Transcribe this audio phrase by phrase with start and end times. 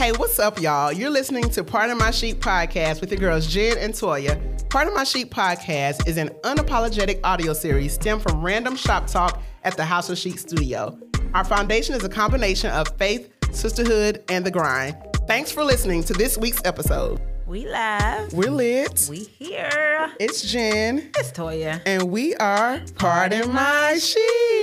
[0.00, 0.90] Hey, what's up, y'all?
[0.90, 4.40] You're listening to Pardon My Sheep podcast with your girls Jen and Toya.
[4.70, 9.76] Pardon My Sheep podcast is an unapologetic audio series stemmed from random shop talk at
[9.76, 10.98] the House of Sheep studio.
[11.34, 14.96] Our foundation is a combination of faith, sisterhood, and the grind.
[15.28, 17.20] Thanks for listening to this week's episode.
[17.46, 18.32] We live.
[18.32, 19.06] We're lit.
[19.10, 20.12] We here.
[20.18, 21.82] It's Jen, It's Toya.
[21.84, 24.59] and we are Pardon My Sheep.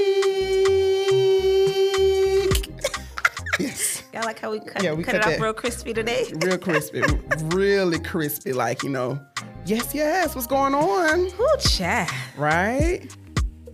[4.17, 6.25] Y'all like how we cut, Yeah, we cut, cut it off real crispy today?
[6.41, 7.03] real crispy,
[7.49, 8.51] really crispy.
[8.51, 9.19] Like you know,
[9.63, 10.33] yes, yes.
[10.33, 11.19] What's going on?
[11.19, 12.11] Ooh, chat.
[12.35, 13.15] Right?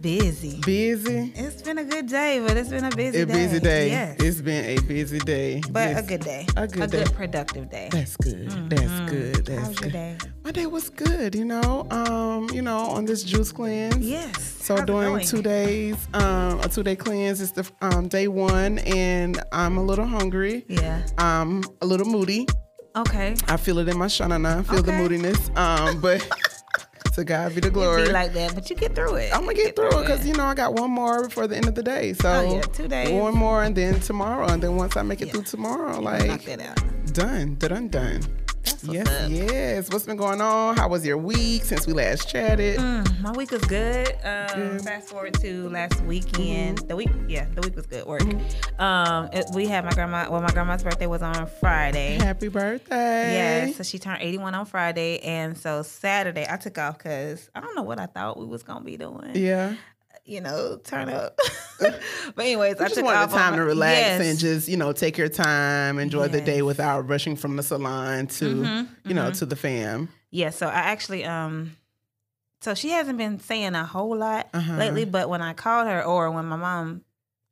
[0.04, 0.60] Busy.
[0.66, 1.32] Busy.
[1.34, 3.34] It's been a good day, but it's been a busy A day.
[3.34, 3.88] busy day.
[3.88, 4.18] Yes.
[4.20, 5.62] It's been a busy day.
[5.72, 6.00] but Yes.
[6.00, 6.46] a good day.
[6.58, 7.02] A good day.
[7.02, 7.88] A good productive day.
[7.90, 8.50] That's good.
[8.70, 9.46] That's good.
[9.46, 9.60] That's Mm-hmm.
[9.64, 9.94] How's your good.
[9.94, 10.18] day?
[10.44, 11.36] My day was good.
[11.36, 13.96] You know, um, you know, on this juice cleanse.
[14.06, 14.58] Yes.
[14.60, 15.26] So How's going?
[15.26, 19.84] two days, um, a two day cleanse is the um, day one, and I'm a
[19.84, 20.66] little hungry.
[20.68, 21.02] Yeah.
[21.18, 22.46] I'm a little moody.
[22.98, 23.36] Okay.
[23.48, 24.60] I feel it in my shanana.
[24.60, 25.50] I feel the moodiness.
[25.56, 26.28] Um, but
[27.16, 28.04] to God be the glory.
[28.06, 29.34] Be like that, but you get through it.
[29.34, 31.68] I'm gonna get through it because you know I got one more before the end
[31.68, 32.14] of the day.
[32.14, 33.12] So Oh, yeah, two days.
[33.12, 36.44] one more, and then tomorrow, and then once I make it through tomorrow, knock like
[36.46, 37.14] that out.
[37.14, 38.22] done, done, done.
[38.64, 39.30] That's what's Yes, up.
[39.30, 39.92] yes.
[39.92, 40.78] What's been going on?
[40.78, 42.80] How was your week since we last chatted?
[42.80, 44.08] Mm, my week was good.
[44.24, 46.78] Um, Fast forward to last weekend.
[46.80, 46.88] Mm-hmm.
[46.88, 48.06] The week, yeah, the week was good.
[48.06, 48.22] Work.
[48.80, 50.28] Um, it- we had my grandma.
[50.30, 52.18] Well, my grandma's birthday was on Friday.
[52.20, 53.68] Happy birthday!
[53.68, 57.60] Yeah, so she turned 81 on Friday, and so Saturday I took off because I
[57.60, 59.32] don't know what I thought we was gonna be doing.
[59.36, 59.76] Yeah.
[60.26, 61.38] You know, turn up.
[61.80, 62.00] but
[62.38, 64.22] anyways, I I just took wanted time to relax yes.
[64.22, 68.28] and just you know take your time, enjoy the day without rushing from the salon
[68.28, 70.08] to Mm-hmm, you know to the fam.
[70.32, 71.76] Yeah, so I actually um
[72.62, 74.78] so she hasn't been saying a whole lot Uh-huh.
[74.78, 77.02] lately, but when I called her or when my mom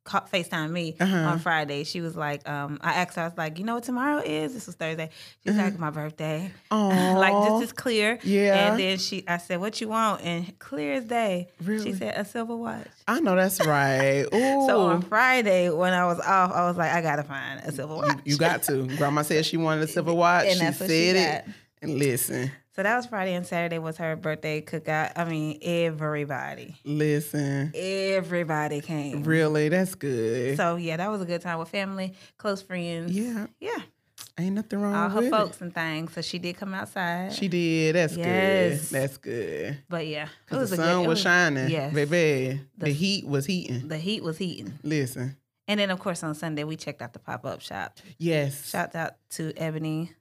[0.04, 1.16] FaceTime me Uh-huh.
[1.16, 3.84] on Friday, she was like, um, I asked her, I was like, you know what
[3.84, 4.52] tomorrow is?
[4.54, 5.10] This was Thursday.
[5.44, 6.50] She's like, my birthday.
[6.70, 7.18] Uh-huh.
[7.22, 8.18] Like this is clear.
[8.24, 8.70] Yeah.
[8.70, 10.22] And then she I said, What you want?
[10.22, 11.48] And clear as day.
[11.62, 11.84] Really?
[11.84, 12.86] She said a silver watch.
[13.06, 14.24] I know that's right.
[14.34, 14.66] Ooh.
[14.66, 17.94] So on Friday when I was off, I was like, I gotta find a silver
[17.96, 18.18] watch.
[18.24, 18.86] You got to.
[18.96, 20.46] Grandma said she wanted a silver watch.
[20.46, 21.44] And she that's said she it.
[21.46, 21.54] got.
[21.82, 25.12] And listen, So that was Friday and Saturday was her birthday cookout.
[25.16, 26.76] I mean, everybody.
[26.84, 27.70] listen.
[27.74, 29.24] Everybody came.
[29.24, 30.56] Really, that's good.
[30.56, 33.12] So yeah, that was a good time with family, close friends.
[33.12, 33.76] yeah, Yeah.
[34.38, 35.62] ain't nothing wrong with All her folks it.
[35.64, 36.14] and things.
[36.14, 37.34] So she did come outside.
[37.34, 37.94] She did.
[37.94, 38.88] That's Yes.
[38.90, 39.00] good.
[39.00, 39.78] That's good.
[39.90, 40.28] but yeah.
[40.50, 41.92] It was the a good- sun it was shining, Yes.
[41.92, 42.60] baby.
[42.78, 43.88] The, The- heat was heating.
[43.88, 44.78] The heat was heating.
[44.82, 45.36] Listen,
[45.68, 47.98] And then of course on Sunday we checked out the pop up shop.
[48.16, 50.12] yes, Shout out to Ebony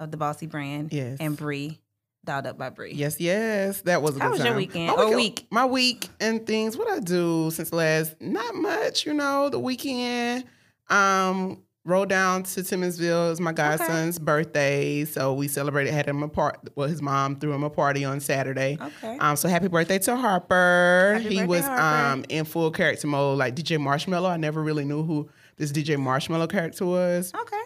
[0.00, 0.92] of the Bossy brand.
[0.92, 1.18] Yes.
[1.20, 1.78] And Bree,
[2.24, 2.92] dolled up by Bree.
[2.94, 3.82] yes, yes.
[3.82, 4.86] That was a How good was your weekend?
[4.96, 5.46] My Or week?
[5.50, 6.76] My week and things.
[6.76, 8.14] What I do since last?
[8.20, 9.06] Not much.
[9.06, 10.44] You know, the weekend.
[10.88, 11.62] Um.
[11.86, 13.28] Rode down to Timmonsville.
[13.28, 15.94] It was my godson's birthday, so we celebrated.
[15.94, 16.60] Had him a part.
[16.76, 18.76] Well, his mom threw him a party on Saturday.
[18.78, 19.16] Okay.
[19.18, 21.14] Um, so happy birthday to Harper.
[21.14, 21.82] Happy he birthday, was Harper.
[22.12, 24.28] um in full character mode, like DJ Marshmello.
[24.28, 27.32] I never really knew who this DJ Marshmello character was.
[27.34, 27.56] okay.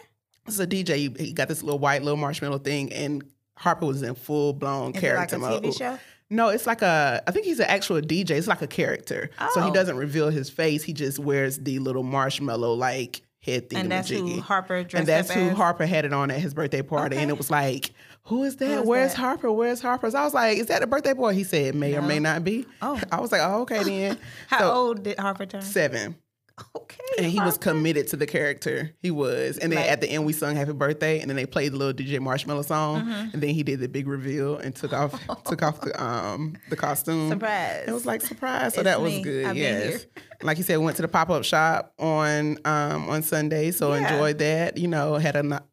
[0.47, 0.95] It's a DJ.
[0.97, 3.25] He, he got this little white little marshmallow thing, and
[3.57, 5.63] Harper was in full blown like character a mode.
[5.63, 5.99] TV show?
[6.31, 7.23] No, it's like a.
[7.27, 8.31] I think he's an actual DJ.
[8.31, 9.73] It's like a character, so he Oh.
[9.75, 10.83] doesn't reveal his face.
[10.83, 13.79] He just wears the little marshmallow like head thing.
[13.81, 15.57] And that's who Harper dressed and that's up who as?
[15.57, 17.91] Harper had it on at his birthday party, and it was like,
[18.25, 18.67] "Who is that?
[18.67, 19.21] Who is Where's that?
[19.21, 19.53] Harper?
[19.53, 22.03] Where's Harper?" So I was like, "Is that the birthday boy?" He said, "May or
[22.03, 22.99] may not be." Oh.
[23.13, 25.61] I was like, "Oh, okay then." How So, old did Harper turn?
[25.63, 26.17] Seven,
[26.77, 26.99] Okay.
[27.19, 28.93] and he was committed to the character.
[29.01, 31.47] He was, and then Like- at the end we sung "Happy Birthday," and then they
[31.47, 33.31] played the little DJ Marshmello song, Mm-hmm.
[33.33, 36.77] and then he did the big reveal and took off took off the um the
[36.77, 37.29] costume.
[37.31, 37.85] Surprise.
[37.89, 39.23] It was like surprise, so It's that was me.
[39.23, 39.47] good.
[39.47, 40.07] I've yes,
[40.43, 44.13] like you said, went to the pop up shop on um on Sunday, so Yeah.
[44.13, 44.77] enjoyed that.
[44.79, 45.65] You know, had a,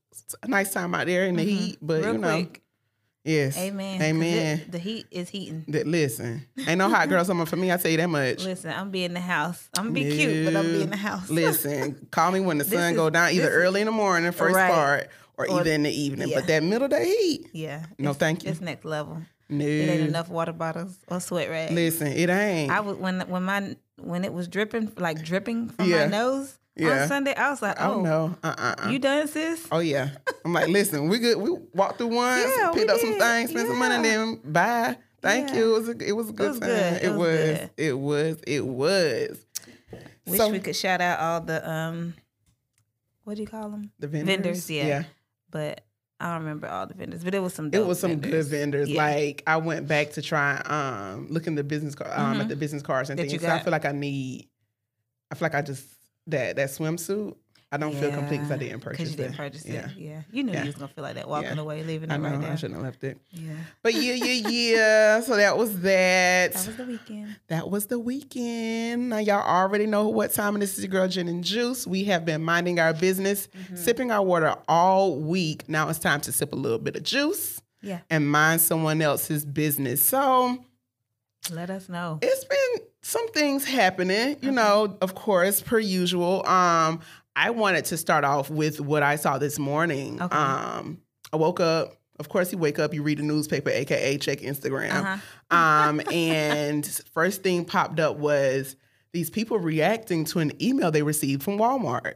[0.43, 2.05] a nice time out there in the heat, but Mm-hmm.
[2.05, 2.61] Real you know, quick.
[3.23, 4.01] Yes, Amen.
[4.01, 4.59] amen.
[4.59, 5.63] it- the heat is heating.
[5.67, 7.71] Listen, ain't no hot girl summer for me.
[7.71, 8.43] I tell you that much.
[8.43, 9.69] Listen, I'm be in the house.
[9.77, 11.29] I'm be cute, but I'm be in the house.
[11.29, 14.55] Listen, call me when the sun is- go down, either early in the morning, first
[14.55, 14.71] Right.
[14.73, 16.29] part, or, Or- either in the evening.
[16.29, 16.39] yeah.
[16.39, 17.85] But that middle day heat, yeah.
[17.97, 18.51] No, thank you.
[18.51, 19.21] It's next level.
[19.49, 19.65] no.
[19.65, 21.73] It ain't enough water bottles or sweat rags.
[21.73, 22.71] Listen, it ain't.
[22.71, 26.05] I was when when my when it was dripping like dripping from Yeah.
[26.05, 27.01] my nose Yeah.
[27.03, 27.33] on Sunday.
[27.35, 29.67] I was like, oh oh, no, uh uh you done, sis?
[29.71, 30.09] Oh yeah.
[30.45, 31.37] I'm like, listen, we good.
[31.37, 34.11] We walked through once, Yeah, picked up some things, spent some money, and Yeah.
[34.11, 34.97] then bye.
[35.21, 35.55] Thank Yeah.
[35.55, 35.75] you.
[35.75, 36.69] It was a, it was a good time.
[36.69, 37.69] It, It was.
[37.77, 38.37] It was.
[38.47, 39.45] It was.
[40.25, 42.13] Wish So- we could shout out all the um,
[43.23, 43.91] what do you call them?
[43.99, 44.27] The vendors.
[44.35, 45.03] Vendors, yeah.
[45.51, 45.83] But
[46.19, 47.69] I don't remember all the vendors, but it was some.
[47.73, 48.89] It was some good vendors.
[48.89, 49.03] Yeah.
[49.03, 52.55] Like I went back to try um look in the business card um at the
[52.55, 53.27] business cards and Mm-hmm.
[53.27, 53.43] That things.
[53.43, 54.47] So I feel like I need
[55.31, 55.85] I feel like I just
[56.27, 57.35] that that swimsuit.
[57.73, 59.37] I don't feel complete because I didn't purchase Because you didn't it.
[59.37, 59.85] purchase yeah.
[59.85, 59.91] it.
[59.95, 60.21] Yeah.
[60.29, 60.59] You knew Yeah.
[60.63, 61.61] you was gonna feel like that walking Yeah.
[61.61, 63.17] away, leaving I it know right I shouldn't have left it.
[63.29, 63.53] Yeah.
[63.81, 65.21] But yeah, yeah, yeah.
[65.21, 66.51] So that was that.
[66.51, 67.35] That was the weekend.
[67.47, 69.07] That was the weekend.
[69.07, 70.59] Now y'all already know what time is.
[70.71, 71.87] This is your girl Jen and Juice.
[71.87, 73.77] We have been minding our business, Mm-hmm.
[73.77, 75.69] sipping our water all week.
[75.69, 77.99] Now it's time to sip a little bit of juice Yeah.
[78.09, 80.01] and mind someone else's business.
[80.01, 80.57] So
[81.49, 82.19] Let us know.
[82.21, 86.45] it's been some things happening, you know, of course, per usual.
[86.47, 87.01] Um,
[87.35, 90.21] I wanted to start off with what I saw this morning.
[90.21, 90.35] Okay.
[90.35, 91.01] Um,
[91.33, 91.97] I woke up.
[92.19, 94.91] Of course, you wake up, you read the newspaper, aka check Instagram.
[94.91, 95.57] Uh-huh.
[95.57, 98.75] Um, and first thing popped up was
[99.11, 102.15] these people reacting to an email they received from Walmart.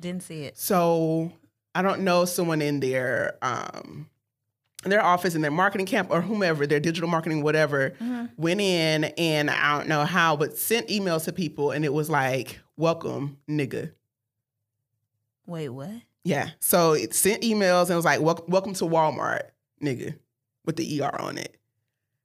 [0.00, 0.58] Didn't see it.
[0.58, 1.32] So
[1.74, 3.38] I don't know someone in there.
[3.42, 4.08] um
[4.90, 8.30] their office in their marketing camp or whomever, their digital marketing, whatever, Mhm.
[8.36, 12.08] went in and I don't know how, but sent emails to people and it was
[12.10, 13.92] like, welcome, nigga.
[15.46, 15.90] Wait, what?
[16.24, 16.50] Yeah.
[16.60, 19.42] So it sent emails and it was like, "Wel- welcome to Walmart,
[19.82, 20.16] nigga,
[20.64, 21.56] with the ER on it.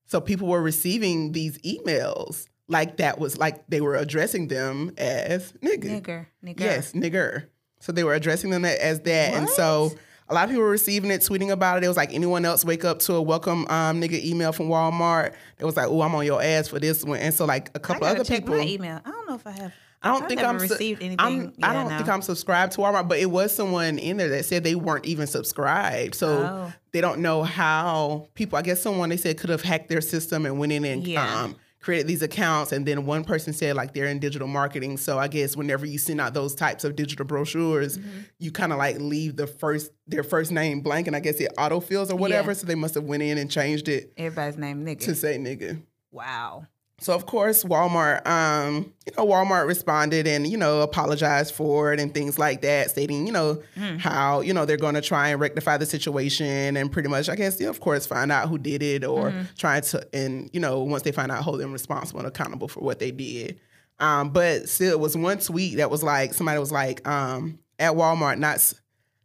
[0.07, 5.51] So people were receiving these emails like that was like they were addressing them as
[5.63, 6.01] nigga.
[6.01, 6.25] Nigger.
[6.43, 6.59] Nigger.
[6.59, 7.45] Yes, nigger.
[7.79, 9.33] So they were addressing them as that.
[9.33, 9.97] And so What?
[10.31, 11.83] A lot of people were receiving it, tweeting about it.
[11.83, 15.33] It was like anyone else wake up to a welcome um, nigga email from Walmart.
[15.59, 17.19] It was like, oh, I'm on your ass for this one.
[17.19, 18.57] And so like a couple other check people.
[18.57, 19.01] my email.
[19.05, 19.73] I don't know if I have.
[20.03, 21.19] I don't I've think I'm received anything.
[21.19, 21.97] I'm, I don't no.
[21.97, 25.05] think I'm subscribed to Walmart, but it was someone in there that said they weren't
[25.05, 26.15] even subscribed.
[26.15, 26.73] So Oh.
[26.91, 28.57] they don't know how people.
[28.57, 31.41] I guess someone they said could have hacked their system and went in and Yeah.
[31.43, 32.71] um, created these accounts.
[32.71, 34.97] And then one person said like they're in digital marketing.
[34.97, 38.19] So I guess whenever you send out those types of digital brochures, Mm-hmm.
[38.39, 41.51] you kind of like leave the first their first name blank, and I guess it
[41.57, 42.51] autofills or whatever.
[42.51, 42.57] Yeah.
[42.57, 44.99] So they must have went in and changed it Everybody's name nigga.
[45.01, 45.81] to say nigga.
[46.11, 46.65] wow.
[47.01, 51.99] So of course, Walmart, um, you know, Walmart responded and you know apologized for it
[51.99, 53.61] and things like that, stating you know
[53.97, 57.35] how you know they're going to try and rectify the situation and pretty much, I
[57.35, 60.83] guess, yeah, of course, find out who did it or try to and you know
[60.83, 63.59] once they find out, hold them responsible and accountable for what they did.
[63.99, 67.93] Um, but still, it was one tweet that was like somebody was like, um, at
[67.93, 68.73] Walmart, not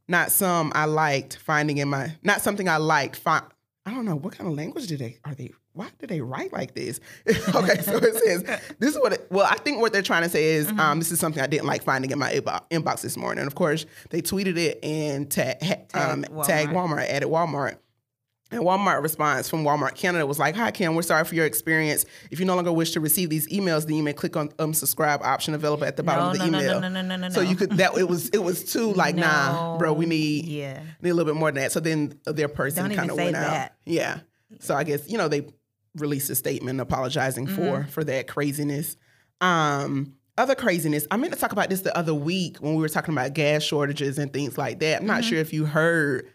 [0.09, 3.17] not some I liked finding in my not something I liked.
[3.17, 3.43] Fi-
[3.85, 6.53] I don't know what kind of language did they are they why do they write
[6.53, 7.01] like this?
[7.29, 8.43] okay, so it says
[8.79, 9.13] this is what.
[9.13, 11.47] It, well, I think what they're trying to say is um, this is something I
[11.47, 13.41] didn't like finding in my inbox this morning.
[13.41, 16.89] And of course, they tweeted it and ta- ha- um, Tagged tagged Walmart.
[16.99, 17.77] Walmart, added Walmart.
[18.53, 22.05] And Walmart response from Walmart Canada was like, "Hi Kim, we're sorry for your experience.
[22.31, 25.21] If you no longer wish to receive these emails, then you may click on unsubscribe
[25.23, 26.81] option available at the bottom No, of the no, no, email.
[26.81, 29.77] no, no, no, no, So you could that it was it was too like, nah,
[29.79, 30.81] bro, we need Yeah.
[31.03, 31.73] need a little bit more than that.
[31.73, 33.71] So then their person kind of went out.
[33.85, 34.21] Yeah.
[34.61, 35.49] So I guess you know they
[35.97, 37.89] released a statement apologizing for Mm-hmm.
[37.91, 38.97] for that craziness.
[39.41, 41.07] Um, other craziness.
[41.11, 43.63] I meant to talk about this the other week when we were talking about gas
[43.63, 45.01] shortages and things like that.
[45.01, 45.29] I'm not Mm-hmm.
[45.31, 46.31] sure if you heard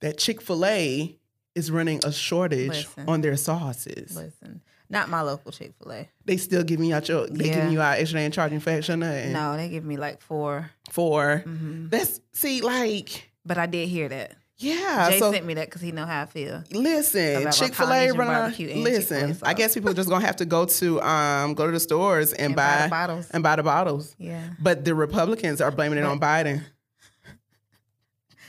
[0.00, 1.18] that Chick Fil A
[1.54, 3.08] is running a shortage Listen.
[3.08, 4.16] on their sauces.
[4.16, 4.60] Listen,
[4.90, 6.10] not my local Chick Fil A.
[6.24, 7.54] They still giving you out your they Yeah.
[7.54, 10.70] giving you out extra and charging for extra nut No, they give me like four.
[10.90, 14.32] for hmm that's see like But I did hear that.
[14.58, 16.62] Yeah Jay so sent me that because he know how I feel.
[16.70, 18.82] Listen, Chick Fil A running.
[18.84, 21.80] Listen, I guess people are just gonna have to go to um go to the
[21.80, 23.30] stores and, And buy buy, the bottles.
[23.30, 24.14] and buy the bottles.
[24.18, 26.62] Yeah, But the Republicans are blaming it on Biden.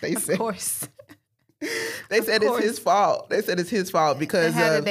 [0.02, 0.88] They of said course.
[2.10, 3.30] they said it's his fault.
[3.30, 4.86] They said it's his fault because And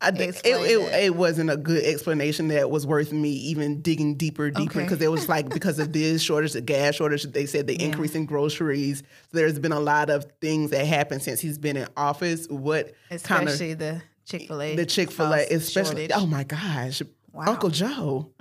[0.00, 0.28] how did they?
[0.28, 4.14] I did, it, it, it wasn't a good explanation that was worth me even digging
[4.16, 4.82] deeper, deeper Okay.
[4.84, 7.24] because it was like because of this shortage, the gas shortage.
[7.24, 7.86] They said the Yeah.
[7.86, 8.98] increase in groceries.
[9.30, 12.46] So there's been a lot of things that happened since he's been in office.
[12.48, 12.92] What
[13.24, 14.76] kind of the Chick Fil A.
[14.76, 16.12] the Chick Fil A, especially.
[16.12, 17.44] Oh my gosh, Wow.
[17.46, 18.32] Uncle Joe,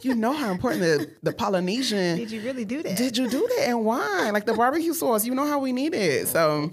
[0.00, 2.16] you know how important the, the Polynesian.
[2.16, 2.96] Did you really do that?
[2.96, 4.30] Did you do that and why?
[4.32, 6.28] Like the barbecue sauce, you know how we need it.
[6.28, 6.72] So,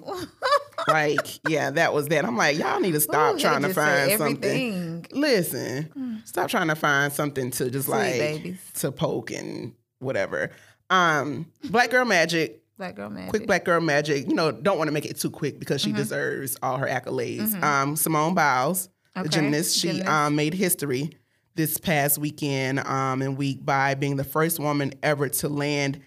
[0.88, 2.26] like, yeah, that was that.
[2.26, 5.06] I'm like, y'all need to stop Ooh, trying to find something.
[5.12, 8.60] Listen, stop trying to find something to just Sweet like babies.
[8.76, 10.52] to poke and whatever.
[10.90, 13.30] Um, Black Girl Magic Black girl magic.
[13.30, 15.92] quick black girl magic you know don't want to make it too quick because Mm-hmm.
[15.92, 20.10] she deserves all her accolades um simone biles the gymnast she gymnast.
[20.10, 21.12] um made history
[21.56, 26.00] this past weekend um and week by being the first woman ever to land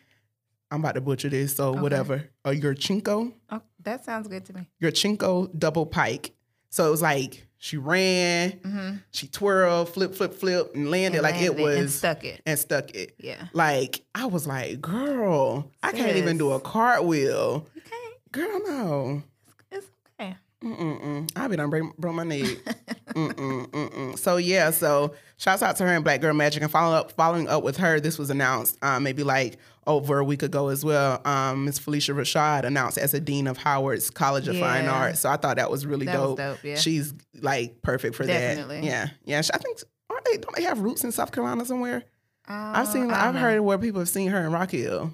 [0.70, 4.68] i'm about to butcher this so whatever a Yurchenko Oh, that sounds good to me.
[4.82, 6.32] Yurchenko double pike
[6.70, 11.26] so it was like she ran she twirled flip flip flip and landed Mm-hmm.
[11.26, 12.42] And like it landed and was stuck it.
[12.44, 13.46] and stuck it Yeah.
[13.52, 17.66] like I was like, girl, I can't even do a cartwheel.
[17.74, 18.32] You can't.
[18.32, 19.22] Girl, no.
[19.70, 19.86] It's
[20.20, 20.36] okay.
[20.66, 21.30] Mm-mm-mm.
[21.36, 22.24] I be done break, broke my.
[22.24, 24.18] Mm-mm, mm-mm.
[24.18, 27.48] So yeah, so shouts out to her and Black Girl Magic and following up following
[27.48, 28.00] up with her.
[28.00, 31.22] This was announced um, maybe like over a week ago as well.
[31.24, 35.20] Um, Miss Phylicia Rashad announced as a dean of Howard's College of Fine Arts.
[35.20, 36.36] So I thought that was really That was dope.
[36.38, 36.74] dope, yeah.
[36.76, 38.80] She's like perfect for Definitely.
[38.80, 38.84] that.
[38.84, 39.38] Yeah, yeah.
[39.54, 39.78] I think
[40.10, 40.36] aren't they?
[40.38, 42.02] Don't they have roots in South Carolina somewhere?
[42.48, 43.10] I've Uh, seen.
[43.10, 43.40] I've know.
[43.40, 45.12] heard where people have seen her in Rock Hill.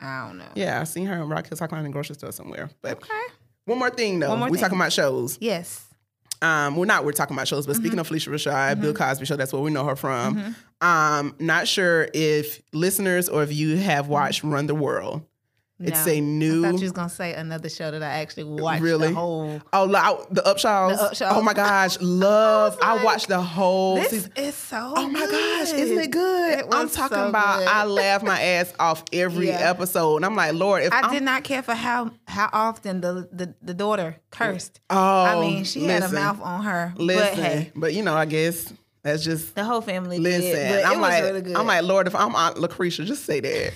[0.00, 0.44] I don't know.
[0.54, 2.68] Yeah, I've seen her in Rock Hill, South Carolina grocery store somewhere.
[2.82, 3.08] But Okay.
[3.66, 4.62] One more thing though, One more we thing.
[4.64, 5.38] talking about shows.
[5.40, 5.80] Yes.
[6.42, 7.82] Um, well, not we're talking about shows, but Mm-hmm.
[7.82, 10.54] speaking of Phylicia Rashad, Bill Cosby show, that's where we know her from.
[10.82, 15.22] Um, not sure if listeners or if you have watched Run the World.
[15.86, 16.06] It's.
[16.06, 16.12] No.
[16.12, 16.64] a new.
[16.66, 18.82] I thought you was gonna say another show that I actually watched.
[18.82, 19.08] Really?
[19.08, 19.60] The whole.
[19.72, 19.86] Oh,
[20.30, 20.96] the Upshaws.
[20.96, 21.28] The Upshaws.
[21.30, 22.78] Oh my gosh, love!
[22.82, 24.32] I, like, watched the whole This season.
[24.36, 24.92] is so.
[24.96, 26.58] Oh my gosh, isn't it good?
[26.60, 27.58] It I'm talking so about.
[27.58, 27.68] good.
[27.68, 29.70] I laugh my ass off every Yeah.
[29.70, 33.00] episode, and I'm like, Lord, if I I'm, did not care for how how often
[33.00, 34.80] the the, the daughter cursed.
[34.90, 36.92] Oh, I mean, she had a mouth on her.
[36.96, 38.72] Listen, But hey, but you know, I guess
[39.02, 40.82] that's just the whole family Listen, did.
[40.82, 41.54] But I'm like, really.
[41.54, 43.72] I'm like, Lord, if I'm Aunt Lucretia, just say that.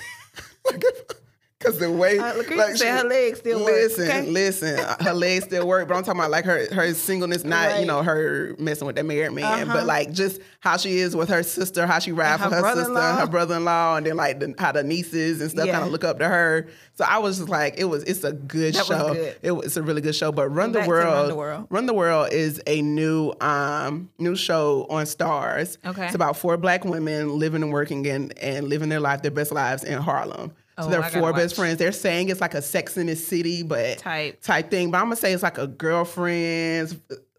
[1.59, 4.27] Because the way, Lucretia said her legs still work, listen, okay?
[4.31, 5.89] listen, uh, her legs still work.
[5.89, 9.05] But I'm talking about like her her singleness, not you know her messing with that
[9.05, 9.73] married man, Uh-huh.
[9.79, 12.63] but like just how she is with her sister, how she ride And for her
[12.65, 15.73] her sister, her brother-in-law, and then like the, how the nieces and stuff Yeah.
[15.73, 16.69] kind of look up to her.
[16.95, 19.15] So I was just like, it was, it's a good That was show.
[19.15, 19.37] good.
[19.43, 20.31] It was a really good show.
[20.31, 21.67] But Run the to Run the World.
[21.71, 25.77] Run the World is a new um new show on Starz.
[25.85, 26.07] Okay.
[26.07, 29.51] It's about four black women living and working and, and living their life, their best
[29.51, 30.53] lives in Harlem.
[30.79, 31.57] So Oh, they're I four best watch.
[31.57, 31.79] friends.
[31.79, 34.41] They're saying it's like a Sex in the City, but Type.
[34.41, 34.91] type thing.
[34.93, 36.95] But I'm gonna say it's like a girlfriends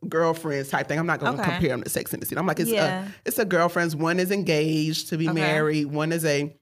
[0.07, 0.97] girlfriends type thing.
[0.99, 1.51] I'm not gonna Okay.
[1.51, 2.37] compare them to Sex in the City.
[2.39, 3.05] I'm like it's Yeah.
[3.05, 3.95] a it's a girlfriends.
[3.95, 5.39] One is engaged to be Okay.
[5.39, 5.85] married.
[5.87, 6.53] One is a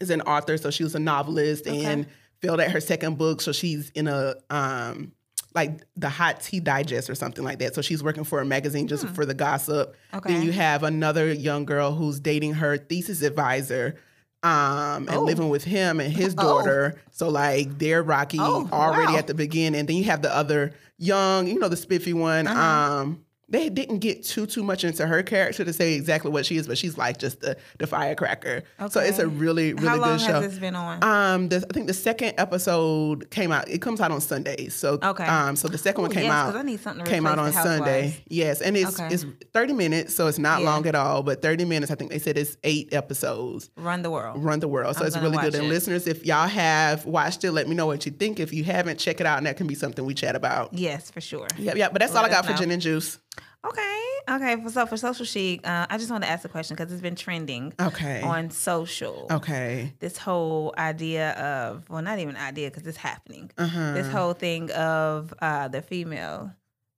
[0.00, 2.06] is an author, so she was a novelist and
[2.40, 5.12] failed at her second book, so she's in a um
[5.54, 7.74] like the hot tea digest or something like that.
[7.74, 9.94] So she's working for a magazine just for the gossip.
[10.14, 10.32] Okay.
[10.32, 10.46] Then Hmm.
[10.46, 13.96] You have another young girl who's dating her thesis advisor.
[14.44, 15.24] Um, and Oh.
[15.24, 16.42] living with him and his Oh.
[16.42, 16.96] daughter.
[17.12, 19.18] So like they're rocky Oh, already wow.
[19.18, 19.78] at the beginning.
[19.78, 22.46] And then you have the other young, you know, the spiffy one.
[22.48, 22.60] Uh-huh.
[22.60, 26.56] Um, they didn't get too too much into her character to say exactly what she
[26.56, 28.62] is, but she's like just the the firecracker.
[28.90, 29.34] So it's a Okay.
[29.34, 30.40] really really How long good show.
[30.40, 31.02] has this been on?
[31.04, 33.68] Um, the, I think the second episode came out.
[33.68, 34.74] It comes out on Sundays.
[34.74, 35.24] So Okay.
[35.24, 36.56] Um, so the second one came yes, out.
[36.56, 38.16] I need something to came out on Sunday.
[38.28, 39.12] Yes, and it's Okay.
[39.14, 40.66] it's thirty minutes, so it's not Yeah.
[40.70, 41.22] long at all.
[41.22, 43.70] But thirty minutes, I think they said it's eight episodes.
[43.76, 44.42] Run the world.
[44.42, 44.96] Run the world.
[44.96, 45.52] So I'm it's really good.
[45.52, 48.40] watch And listeners, if y'all have watched it, let me know what you think.
[48.40, 50.72] If you haven't, check it out, and that can be something we chat about.
[50.72, 51.46] Yes, for sure.
[51.58, 51.92] Yep, yep.
[51.92, 52.58] But that's Let all I got us for know.
[52.58, 53.18] gin and juice.
[53.64, 53.98] Okay.
[54.28, 54.62] Okay.
[54.62, 57.02] For, so for social chic, uh, I just want to ask a question because it's
[57.02, 58.20] been trending Okay.
[58.22, 59.26] on social.
[59.30, 59.92] Okay.
[60.00, 63.50] This whole idea of well, not even idea because it's happening.
[63.58, 63.92] Uh-huh.
[63.92, 66.52] This whole thing of uh, the female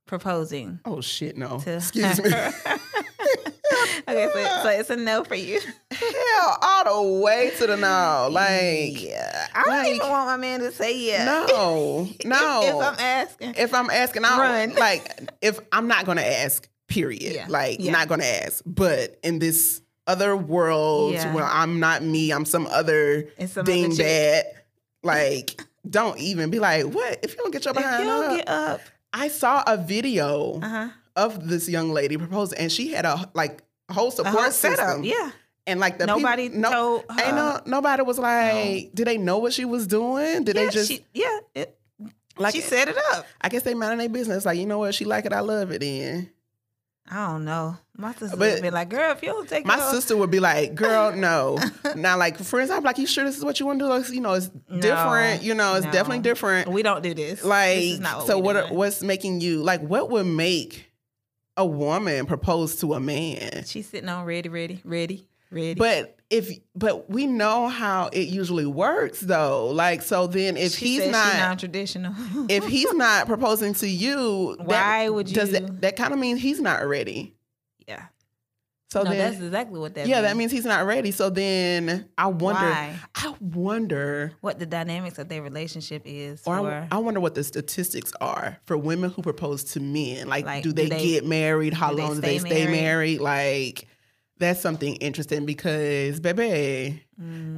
[0.06, 0.80] proposing.
[0.85, 1.59] Oh shit, no.
[1.61, 2.30] To Excuse me.
[4.08, 5.60] okay, so, so it's a no for you.
[5.90, 8.28] Hell, all the way to the no.
[8.30, 11.24] Like, yeah, I don't even want my man to say yeah.
[11.24, 12.60] no, no.
[12.62, 14.74] if, if I'm asking, if I'm asking, I Run.
[14.78, 16.68] like if I'm not gonna ask.
[16.86, 17.32] Period.
[17.34, 17.46] Yeah.
[17.48, 17.92] Like Yeah.
[17.92, 18.62] not gonna ask.
[18.66, 21.32] But in this other world Yeah.
[21.34, 23.98] where I'm not me, I'm some other It's some other ding chick.
[24.06, 24.44] dad.
[25.02, 27.20] Like, don't even be like, what?
[27.22, 28.36] If you don't get your if behind you don't up.
[28.36, 28.80] get up,
[29.14, 33.30] I saw a video uh huh, of this young lady proposing, and she had a
[33.35, 34.75] like whole support whole system.
[34.76, 35.04] setup.
[35.04, 35.30] Yeah,
[35.66, 37.25] And like the nobody people, no, told her.
[37.25, 40.44] ain't no nobody was like, did they know what she was doing?
[40.44, 41.78] Did yeah, they just she, yeah, it,
[42.38, 42.54] like?
[42.54, 43.26] she set it up.
[43.40, 44.44] I guess they minding their business.
[44.44, 44.94] Like, you know what?
[44.94, 45.33] She like it.
[45.33, 45.80] I love it.
[45.80, 46.30] Then
[47.09, 47.76] I don't know.
[47.97, 50.40] My sister But would be like, "Girl, if you don't take my sister would be
[50.40, 51.59] like, "Girl, no."
[51.94, 53.88] now, like for instance, I'm like, "You sure this is what you want to do?"
[53.90, 55.42] Like, you know, it's No, different.
[55.42, 55.92] You know, it's no.
[55.92, 56.68] definitely different.
[56.68, 57.40] we don't do this.
[57.40, 58.56] This Like, is not what so what?
[58.56, 59.80] Are, what's making you like?
[59.83, 60.87] What would make
[61.56, 63.64] a woman propose to a man?
[63.64, 65.75] She's sitting on ready, ready, ready, ready.
[65.75, 69.68] But if but we know how it usually works though.
[69.70, 72.14] Like so then if she he's not non-traditional.
[72.49, 76.18] if he's not proposing to you, Why that, would does you- that, that kind of
[76.18, 77.34] means he's not ready?
[77.87, 78.06] yeah,
[78.94, 80.06] So no, then that's exactly what that.
[80.06, 80.26] yeah, means.
[80.28, 81.10] that means he's not ready.
[81.10, 82.94] So then I wonder Why?
[83.16, 86.40] I wonder what the dynamics of their relationship is.
[86.46, 90.28] or for, I, I wonder what the statistics are for women who propose to men.
[90.28, 91.74] Like, Like, do they, do they- get married?
[91.74, 92.70] How do long do they stay married?
[92.70, 93.20] married?
[93.20, 93.88] Like
[94.38, 97.02] that's something interesting because baby,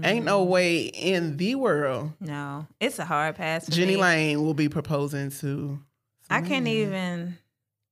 [0.03, 0.49] ain't no Mm.
[0.49, 3.67] way in the world no, it's a hard pass.
[3.67, 4.01] Jenny me.
[4.01, 5.81] Lane will be proposing to.
[6.31, 6.71] I can't Mm.
[6.71, 7.39] even.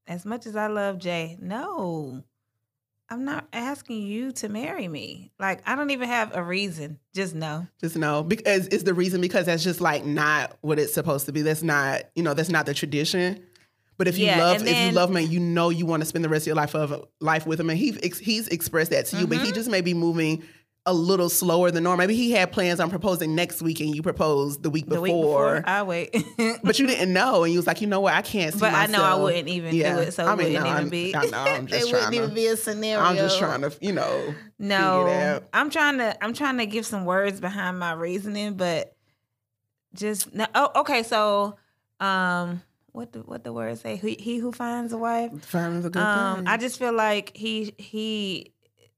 [0.06, 2.22] As much as I love Jay, no.
[3.10, 5.30] I'm not asking you to marry me.
[5.38, 6.98] Like I don't even have a reason.
[7.14, 7.66] Just no.
[7.80, 11.32] Just no, because is the reason because that's just like not what it's supposed to
[11.32, 11.42] be.
[11.42, 13.44] That's not, you know, that's not the tradition.
[13.96, 16.00] But if you Yeah, love, and if you love him, and you know you want
[16.02, 18.48] to spend the rest of your life of life with him, and he ex- he's
[18.48, 19.54] expressed that to you, but he Mm-hmm.
[19.54, 20.42] just may be moving
[20.86, 21.98] a little slower than normal.
[22.06, 25.02] Maybe he had plans on proposing next week, and you proposed the week The before.
[25.02, 26.14] week before, I wait.
[26.62, 28.74] but you didn't know, and you was like, you know what, I can't see But
[28.74, 29.96] I know I wouldn't even Yeah.
[29.96, 31.16] do it, so I it wouldn't no, even I'm- be.
[31.16, 33.02] I know, I'm just it wouldn't to- even be a scenario.
[33.02, 35.40] I'm just trying to, you know, No.
[35.54, 36.22] I'm trying to.
[36.22, 38.94] I'm trying to give some words behind my reasoning, but
[39.94, 40.46] just no.
[40.54, 41.02] Oh, okay.
[41.02, 41.56] So,
[42.00, 42.60] um,
[42.92, 43.96] what the what the words say?
[43.96, 45.32] He, he who finds a wife.
[45.46, 46.46] Find a good Um, thing.
[46.46, 48.52] I just feel like he he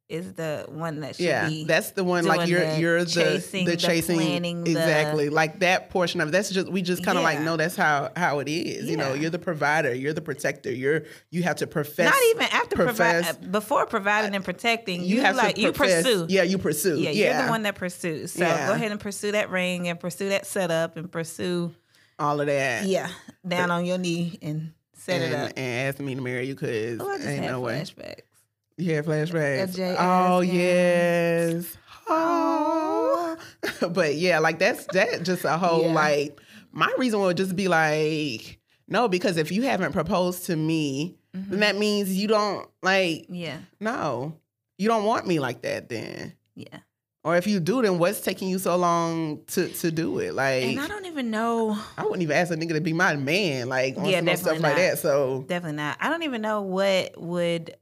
[0.08, 1.64] is the one that should yeah, be.
[1.64, 2.24] that's the one.
[2.24, 6.20] Like you're the you're the chasing, the the chasing planning, the- exactly like that portion
[6.20, 7.44] of it, that's just we just kind of like Yeah.
[7.44, 8.88] know that's how how it is.
[8.88, 10.70] You know, you're the provider, you're the protector.
[10.72, 12.10] You're you have to profess.
[12.12, 15.02] not even after profess- provide before providing and protecting.
[15.02, 16.26] You, have like to you pursue.
[16.28, 16.98] Yeah, you pursue.
[17.00, 18.32] Yeah, Yeah, you're the one that pursues.
[18.32, 18.68] So Yeah.
[18.68, 21.74] go ahead and pursue that ring and pursue that setup and pursue.
[22.18, 22.84] all of that.
[22.86, 23.08] Yeah,
[23.46, 25.52] down on your knee and set and, it up.
[25.56, 27.80] and ask me to marry you because Oh, ain't had no way.
[27.80, 28.18] flashbacks.
[28.18, 28.35] You
[28.84, 29.74] had flashbacks.
[29.76, 31.76] Jay oh yes.
[32.08, 33.36] Oh.
[33.90, 35.92] but yeah, like that's that just a whole Yeah.
[35.92, 36.40] like
[36.72, 41.50] my reason would just be like no, because if you haven't proposed to me, Mm-hmm.
[41.50, 44.38] then that means you don't like Yeah, no.
[44.78, 46.32] You don't want me like that then.
[46.54, 46.78] yeah.
[47.24, 50.32] Or if you do, then what's taking you so long to to do it?
[50.32, 51.76] Like And I don't even know.
[51.98, 54.32] I wouldn't even ask a nigga to be my man, like on Yeah, some no
[54.32, 54.76] definitely like not.
[54.78, 54.98] that.
[54.98, 55.98] So Definitely not.
[56.00, 57.76] I don't even know what would.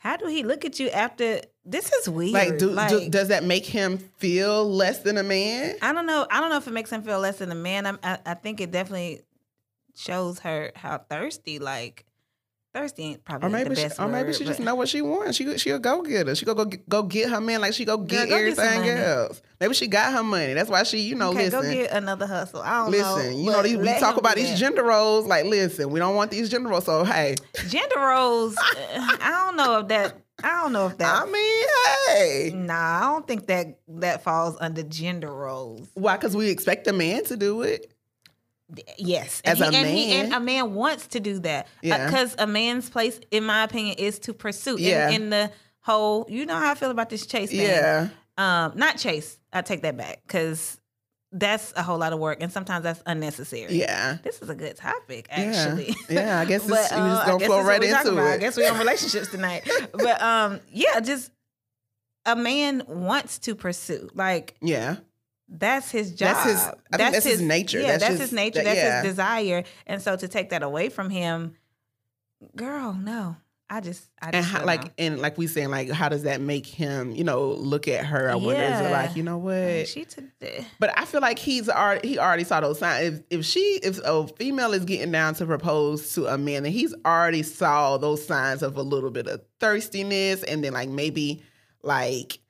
[0.00, 1.42] How do he look at you after?
[1.66, 2.32] This is weird.
[2.32, 5.76] like, do, do does that make him feel less than a man?
[5.82, 6.26] I don't know.
[6.30, 7.84] I don't know if it makes him feel less than a man.
[7.84, 9.20] I'm, I I think it definitely
[9.94, 11.58] shows her how thirsty.
[11.58, 12.06] Like
[12.72, 15.02] thirsty ain't probably Or maybe, the she, best or maybe she just know what she
[15.02, 15.36] wants.
[15.36, 16.34] She she a go getter.
[16.34, 18.90] She go go get, go get her man like she go get go everything money.
[18.90, 19.42] else.
[19.60, 20.54] Maybe she got her money.
[20.54, 21.62] That's why she you know okay, listen.
[21.62, 22.62] go get another hustle.
[22.62, 23.14] I don't know.
[23.16, 25.26] Listen, you know these, we talk about these gender roles.
[25.26, 26.84] Like, listen, we don't want these gender roles.
[26.84, 27.34] So hey,
[27.68, 28.56] gender roles.
[28.56, 28.62] uh,
[29.20, 30.16] I don't know if that.
[30.42, 31.22] I don't know if that.
[31.22, 31.66] I mean,
[32.08, 35.86] hey, Nah, I don't think that that falls under gender roles.
[35.94, 36.16] why?
[36.16, 37.92] Because we expect a man to do it.
[38.98, 40.42] Yes, As and a he, and, he, and man.
[40.42, 41.66] a man wants to do that.
[41.82, 42.06] Yeah.
[42.06, 44.76] because a man's place, in my opinion, is to pursue.
[44.76, 45.10] In- Yeah.
[45.10, 45.50] In, the
[45.82, 47.60] whole, you know how I feel about this chase thing.
[47.60, 49.38] Yeah, Um, not chase.
[49.52, 50.78] I take that back because
[51.32, 53.72] that's a whole lot of work, and sometimes that's unnecessary.
[53.78, 55.94] yeah, This is a good topic, actually.
[56.08, 58.18] Yeah, I guess But, it's, uh, just I gonna flow right into about.
[58.26, 58.40] I it.
[58.40, 59.68] guess we're on relationships tonight.
[59.92, 61.30] but um, yeah, just
[62.26, 64.10] a man wants to pursue.
[64.14, 64.96] Like Yeah,
[65.52, 66.36] that's his job.
[66.36, 67.80] That's his- I think that's his nature.
[67.80, 68.54] Yeah, That's that's, just- his nature.
[68.58, 69.02] that- that's yeah.
[69.02, 69.64] his desire.
[69.86, 71.56] And so to take that away from him,
[72.56, 73.36] girl, no.
[73.72, 74.90] I just, I and how, like know.
[74.98, 78.28] and like we saying like how does that make him you know look at her
[78.28, 78.90] i wonder is it Yeah.
[78.90, 82.42] like you know what she took the, but i feel like he's already he already
[82.42, 86.26] saw those signs if if she if a female is getting down to propose to
[86.26, 90.64] a man then he's already saw those signs of a little bit of thirstiness and
[90.64, 91.40] then like maybe
[91.84, 92.40] like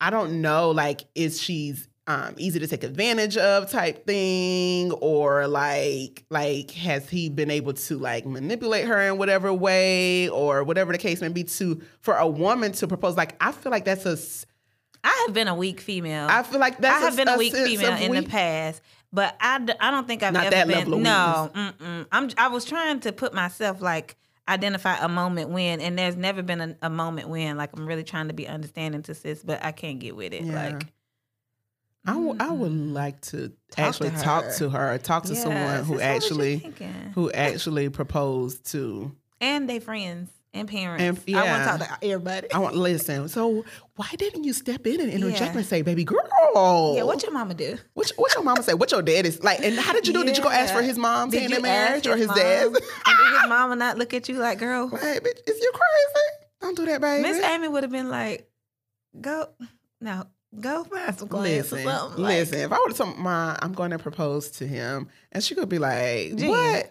[0.00, 5.48] i don't know like is she's um, easy to take advantage of type thing or
[5.48, 10.92] like like has he been able to like manipulate her in whatever way or whatever
[10.92, 14.06] the case may be to for a woman to propose like i feel like that's
[14.06, 14.16] a
[15.02, 16.28] i have been a weak female.
[16.30, 19.58] i feel like that's I have been a weak female in the past, but I,
[19.60, 20.76] d- I don't think I've Not ever that been.
[20.76, 22.06] level of no, mm-mm.
[22.12, 24.16] I'm I was trying to put myself like
[24.48, 27.56] identify a moment when, and there's never been a, a moment when.
[27.56, 30.42] Like I'm really trying to be understanding to sis, but I can't get with it.
[30.44, 30.70] Yeah.
[30.70, 30.86] Like
[32.06, 35.40] I would I would like to Talk actually to talk to her, talk to Yeah,
[35.42, 36.72] someone who sis, what was you actually
[37.14, 39.12] who actually proposed to.
[39.40, 41.02] and they friends and parents.
[41.26, 42.50] And- I want to talk to everybody.
[42.52, 43.28] I want to listen.
[43.28, 43.64] So
[43.96, 45.58] why didn't you step in and interject Yeah.
[45.58, 46.94] and say, "Baby girl"?
[46.96, 47.76] yeah, what your mama do?
[47.94, 48.72] What, what your mama say?
[48.74, 49.60] What your dad is like?
[49.62, 50.22] And how did you do?
[50.22, 50.26] it?
[50.26, 52.36] Did you go ask for his mom Did saying you marriage or his mom?
[52.38, 52.66] dad's?
[52.66, 54.88] and did his mama not look at you like, girl?
[54.92, 56.26] Like, bitch, is you crazy?
[56.62, 57.22] Don't do that, baby.
[57.22, 58.48] Miss Amy would have been like,
[59.20, 59.48] go,
[60.00, 60.24] no,
[60.60, 62.22] go find some clients Listen, something.
[62.22, 62.58] Like, listen.
[62.60, 65.68] If I would have told my, I'm going to propose to him, and she could
[65.68, 66.48] be like, Jen.
[66.48, 66.90] "What,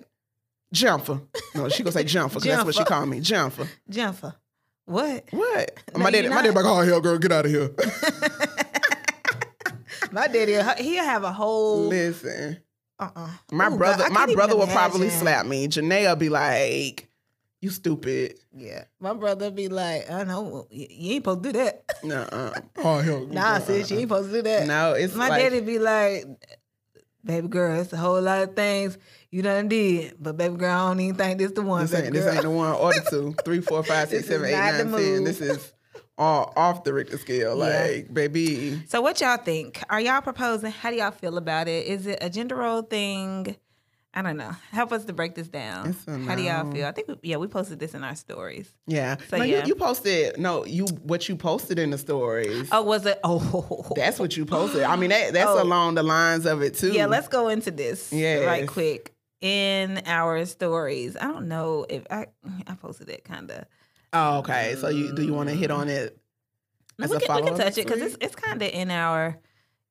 [0.73, 1.21] Jumper?"
[1.53, 2.89] No, she gonna say Jumper because that's what she Jumper.
[2.93, 3.67] called me, Jumper.
[3.89, 4.35] Jennifer,
[4.85, 5.25] what?
[5.31, 5.77] What?
[5.93, 7.69] No, my daddy, my daddy, like, oh hell, girl, get out of here.
[10.11, 11.87] My daddy, he'll have a whole.
[11.87, 12.57] Listen,
[12.99, 13.29] Uh-uh.
[13.51, 15.67] my Ooh, brother, my brother will probably slap me.
[15.67, 17.09] Janae will be like,
[17.65, 21.57] "You stupid." Yeah, my brother be like, I know you you ain't supposed to do
[21.59, 21.83] that.
[22.03, 22.53] Nuh-uh.
[22.77, 24.17] Oh hell, nah, sis, you ain't uh-uh.
[24.19, 24.67] supposed to do that.
[24.67, 26.25] No, it's My like, daddy be like,
[27.23, 28.99] baby girl, it's a whole lot of things
[29.31, 31.81] you done did, but baby girl, I don't even think this the one.
[31.81, 34.43] This ain't, this ain't the one or the two, three, four, five, six, This is
[34.43, 34.91] eight, the nine, ten.
[34.91, 35.25] move.
[35.25, 35.73] This is
[36.17, 37.57] all off the Richter scale.
[37.57, 37.87] Yeah.
[37.87, 39.83] Like, baby, So what y'all think?
[39.89, 40.71] Are y'all proposing?
[40.71, 41.87] How do y'all feel about it?
[41.87, 43.57] Is it a gender role thing?
[44.17, 44.51] I don't know.
[44.71, 45.93] Help us to break this down.
[46.25, 46.85] How do y'all feel?
[46.87, 48.73] I think we, yeah, we posted this in our stories.
[48.87, 49.17] Yeah.
[49.29, 49.59] So, no, yeah.
[49.59, 52.69] You, you posted no, you what you posted in the stories.
[52.71, 53.19] Oh, was it?
[53.25, 54.83] Oh, That's what you posted.
[54.83, 55.61] I mean, that, that's Oh.
[55.61, 56.91] along the lines of it too.
[56.93, 57.07] yeah.
[57.07, 58.45] Let's go into this Yes.
[58.45, 61.17] right quick in our stories.
[61.19, 62.27] I don't know if I
[62.67, 63.65] I posted it kind of.
[64.13, 64.75] Oh, okay.
[64.79, 66.17] So you do you want to hit on it?
[66.97, 67.03] Mm.
[67.03, 69.37] As we, a can, we can touch it because it's it's kind of in our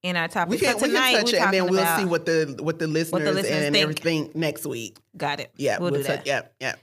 [0.05, 0.51] in our topic.
[0.51, 2.87] We can, but we can touch it and then we'll see what the what the
[2.87, 3.83] listeners, listeners and think.
[3.83, 4.99] everything next week.
[5.17, 5.51] Got it.
[5.57, 6.27] Yeah, we'll, do touch- that.
[6.27, 6.75] Yeah, yeah.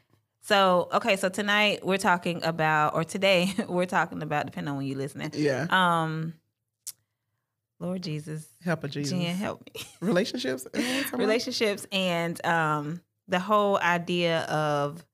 [0.42, 4.88] So okay, so tonight we're talking about, or today we're talking about, depending on when
[4.88, 5.30] you're listening.
[5.36, 5.68] Yeah.
[5.70, 6.34] Um,
[7.80, 9.12] Lord Jesus, Help a Jesus.
[9.12, 9.82] Jen, help me.
[10.02, 10.66] Relationships.
[10.66, 11.20] Is that what we're talking about?
[11.20, 15.06] relationships and um the whole idea of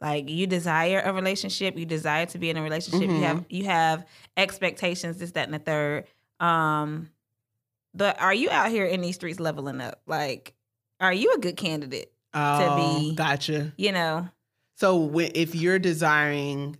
[0.00, 3.64] like you desire a relationship you desire to be in a relationship you have you
[3.64, 6.04] have expectations this that and the third
[6.40, 7.10] um
[7.94, 10.54] but are you out here in these streets leveling up like
[11.00, 12.76] are you a good candidate Oh,
[13.10, 13.72] be- gotcha.
[13.76, 14.28] you know
[14.76, 16.76] So if you're desiring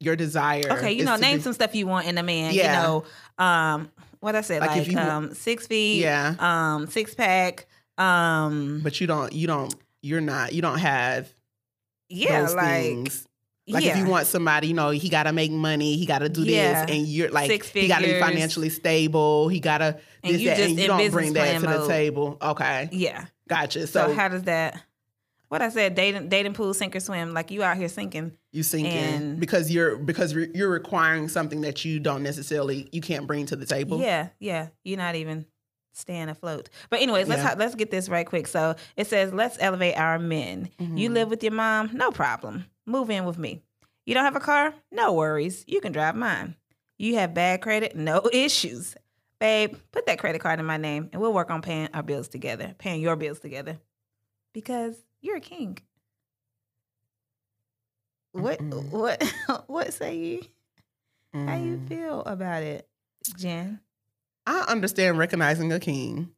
[0.00, 2.76] your desire, okay you know name be- some stuff you want in a man Yeah.
[2.76, 3.04] you know
[3.44, 7.66] um what i said Like like, if you um six feet Yeah, um six pack
[7.98, 9.32] um but you don't.
[9.32, 9.72] You don't.
[10.02, 10.52] You're not.
[10.52, 11.28] You don't have
[12.08, 13.26] yeah like things.
[13.66, 13.92] Like yeah.
[13.92, 16.42] if you want somebody, you know, he got to make money, he got to do
[16.42, 16.84] Yeah.
[16.84, 20.34] this, and you're like, Six he got to be financially stable, he got to And
[20.34, 22.36] this, you that, and you don't bring that to the table.
[22.42, 23.86] Okay, yeah gotcha.
[23.86, 24.82] So, So, how does that?
[25.48, 27.32] What I said, dating, dating pool, sink or swim.
[27.32, 28.32] Like you out here sinking.
[28.52, 33.26] you sinking because you're because re- you're requiring something that you don't necessarily you can't
[33.26, 33.98] bring to the table.
[34.00, 34.68] Yeah, yeah.
[34.82, 35.46] You're not even
[35.92, 36.70] staying afloat.
[36.90, 37.50] But anyways, let's Yeah.
[37.50, 38.46] ha- let's get this right quick.
[38.48, 40.70] So it says, let's elevate our men.
[40.80, 41.14] You Mhm.
[41.14, 42.64] live with your mom, no problem.
[42.86, 43.62] Move in with me.
[44.06, 44.74] You don't have a car?
[44.92, 45.64] No worries.
[45.66, 46.56] You can drive mine.
[46.98, 47.96] You have bad credit?
[47.96, 48.94] No issues.
[49.40, 52.28] Babe, put that credit card in my name and we'll work on paying our bills
[52.28, 53.78] together, paying your bills together.
[54.52, 55.78] Because you're a king.
[58.32, 58.90] What Mm-mm.
[58.90, 59.22] what
[59.66, 60.42] what say you?
[61.34, 61.88] How you Mm.
[61.88, 62.88] feel about it,
[63.36, 63.80] Jen?
[64.46, 66.30] I understand recognizing a king,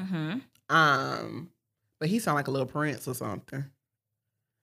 [0.00, 0.38] Mm-hmm.
[0.74, 1.50] um,
[2.00, 3.64] but he sound like a little prince or something.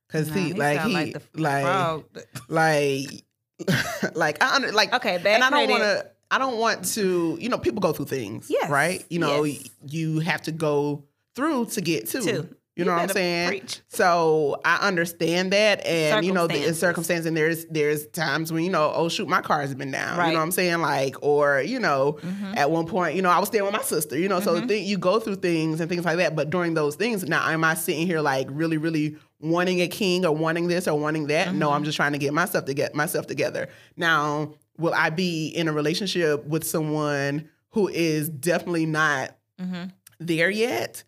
[0.09, 2.05] Cause Nah, he, like he the like
[2.47, 3.23] like
[4.15, 6.09] like I under like Okay, and I don't want to.
[6.29, 7.37] I don't want to.
[7.39, 8.47] You know, people go through things.
[8.49, 9.05] Yes, Right.
[9.09, 9.69] You know, yes.
[9.87, 12.21] you have to go through to get to.
[12.21, 12.49] Two.
[12.75, 13.47] You know what I'm saying?
[13.47, 13.81] Preach.
[13.87, 18.69] So I understand that, and you know, the circumstance, and there's there's times when you
[18.69, 20.15] know, oh shoot, my car has been down.
[20.15, 20.27] Right.
[20.27, 20.81] You know what I'm saying?
[20.81, 22.55] Like, or you know, Mhm.
[22.55, 24.15] at one point, you know, I was staying with my sister.
[24.15, 24.67] You know, so the Mhm.
[24.67, 26.35] thing you go through things and things like that.
[26.35, 30.25] But during those things, now am I sitting here like really, really wanting a king
[30.25, 31.53] or wanting this or wanting that?
[31.53, 31.73] No, Mhm.
[31.75, 33.69] I'm just trying to get myself to get myself together.
[33.95, 39.85] Now, will I be in a relationship with someone who is definitely not hmm
[40.19, 41.03] there yet?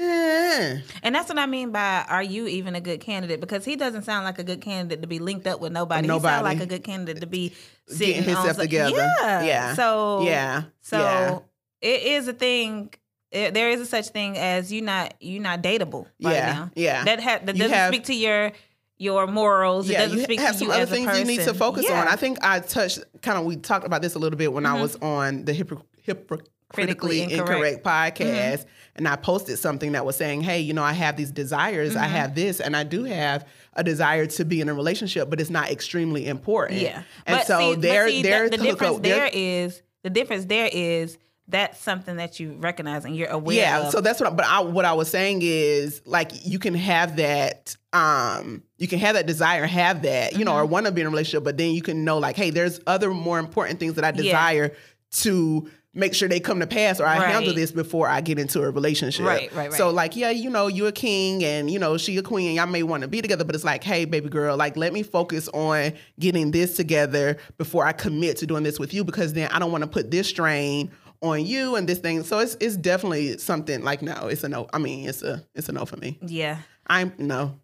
[0.00, 0.78] Eh.
[1.04, 3.40] And that's what I mean by are you even a good candidate?
[3.40, 6.02] Because he doesn't sound like a good candidate to be linked up with nobody.
[6.02, 6.32] He Nobody.
[6.34, 7.52] sound like a good candidate to be
[7.86, 8.96] sitting Getting himself some- together.
[8.96, 9.42] Yeah.
[9.44, 9.74] Yeah.
[9.74, 10.62] So Yeah.
[10.80, 11.38] So yeah.
[11.80, 12.92] it is a thing.
[13.32, 16.52] It, there is a such thing as you not you not dateable right yeah.
[16.52, 16.70] now.
[16.74, 17.04] Yeah.
[17.04, 18.52] That ha- that doesn't have- speak to your
[18.98, 19.88] your morals.
[19.88, 21.26] it yeah, doesn't you speak have to some you other things person.
[21.28, 22.02] you need to focus Yeah.
[22.02, 22.08] on.
[22.08, 24.76] I think I touched kind of we talked about this a little bit when I
[24.76, 24.80] Mhm.
[24.82, 27.84] was on the hypocr- hypocritically Critically incorrect, Incorrect.
[27.84, 28.28] Mm-hmm.
[28.30, 28.66] podcast,
[28.96, 32.06] and I posted something that was saying, "Hey, you know, I have these desires, I
[32.06, 32.10] Mhm.
[32.10, 35.50] have this, and I do have a desire to be in a relationship, but it's
[35.50, 37.02] not extremely important." Yeah.
[37.26, 40.70] and but so see, but see, they're the, the difference there is the difference there
[40.72, 43.92] is that's something that you recognize and you're aware yeah of.
[43.92, 47.16] so that's what I, but I, what i was saying is like you can have
[47.16, 50.72] that um you can have that desire have that you know or Mm-hmm.
[50.72, 53.10] want to be in a relationship but then you can know like hey there's other
[53.12, 54.22] more important things that i Yeah.
[54.22, 54.72] desire
[55.12, 58.62] to make sure they come to pass or i handle this before i get into
[58.62, 59.72] a relationship Right, right, right.
[59.76, 62.56] so like yeah you know you're a king and you know she a queen and
[62.56, 65.02] y'all may want to be together but it's like hey baby girl like let me
[65.02, 69.50] focus on getting this together before i commit to doing this with you because then
[69.50, 70.90] i don't want to put this strain
[71.22, 72.22] on you and this thing.
[72.24, 74.66] So it's it's definitely something like no, it's a no.
[74.72, 76.18] I mean, it's a it's a no for me.
[76.20, 76.58] yeah.
[76.86, 77.58] I'm no.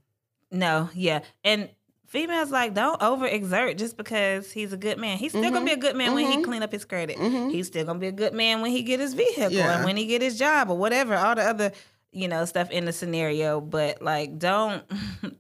[0.51, 1.21] No, yeah.
[1.45, 1.69] And
[2.07, 5.19] females like don't overexert just because he's a good man.
[5.19, 5.67] He's still gonna Mhm.
[5.67, 6.45] be a good man when he Mhm.
[6.45, 7.17] clean up his credit.
[7.19, 7.51] Mhm.
[7.51, 9.77] He's still gonna be a good man when he get his vehicle Yeah.
[9.77, 11.73] and when he get his job or whatever, all the other,
[12.13, 13.61] you know, stuff in the scenario.
[13.61, 14.85] But like don't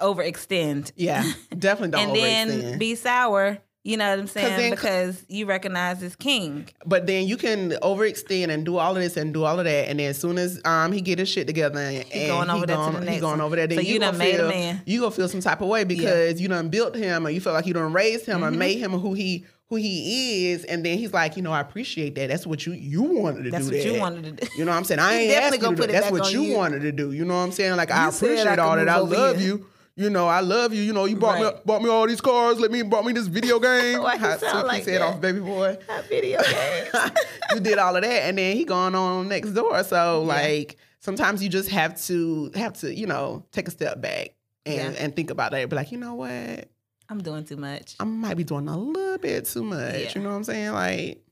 [0.00, 0.92] overextend.
[0.96, 1.24] Yeah,
[1.58, 2.78] definitely don't and then overextend.
[2.78, 4.70] be sour You know what I'm saying?
[4.72, 6.68] because you recognize this king.
[6.84, 9.88] But then you can overextend and do all of this and do all of that,
[9.88, 12.66] and then as soon as um he get his shit together and, and going over
[12.66, 14.34] there to the he next going over there, then So you, you gonna done made
[14.34, 14.82] a feel man.
[14.84, 17.54] you gonna feel some type of way because you done built him or you feel
[17.54, 18.44] like you done raised him Mm-hmm.
[18.44, 21.60] or made him who he who he is, and then he's like, you know, I
[21.60, 22.28] appreciate that.
[22.28, 23.70] That's what you you wanted to That's do.
[23.76, 24.52] That's what you wanted to do.
[24.58, 24.98] You know what I'm saying?
[25.00, 26.56] I ain't definitely asking gonna to put do it That's what you, you.
[26.56, 27.12] wanted to do.
[27.12, 27.76] You know what I'm saying?
[27.76, 28.88] Like I You I appreciate all that.
[28.88, 29.46] I love here.
[29.46, 29.66] you.
[29.96, 30.82] You know, I love you.
[30.82, 31.66] You know, you brought me Right.
[31.66, 32.58] brought me all these cars.
[32.58, 34.02] Let me brought me this video game.
[34.02, 35.02] Why you How sound like said that?
[35.02, 35.76] off, baby boy.
[35.88, 37.12] That video game.
[37.54, 39.82] you did all of that, and then he going on next door.
[39.84, 44.30] So like sometimes you just have to have to you know take a step back
[44.64, 45.02] and Yeah.
[45.04, 45.68] and think about that.
[45.68, 46.68] Be like, you know what,
[47.08, 47.96] I'm doing too much.
[48.00, 49.94] I might be doing a little bit too much.
[49.98, 50.12] Yeah.
[50.14, 50.72] You know what I'm saying?
[50.72, 51.22] Like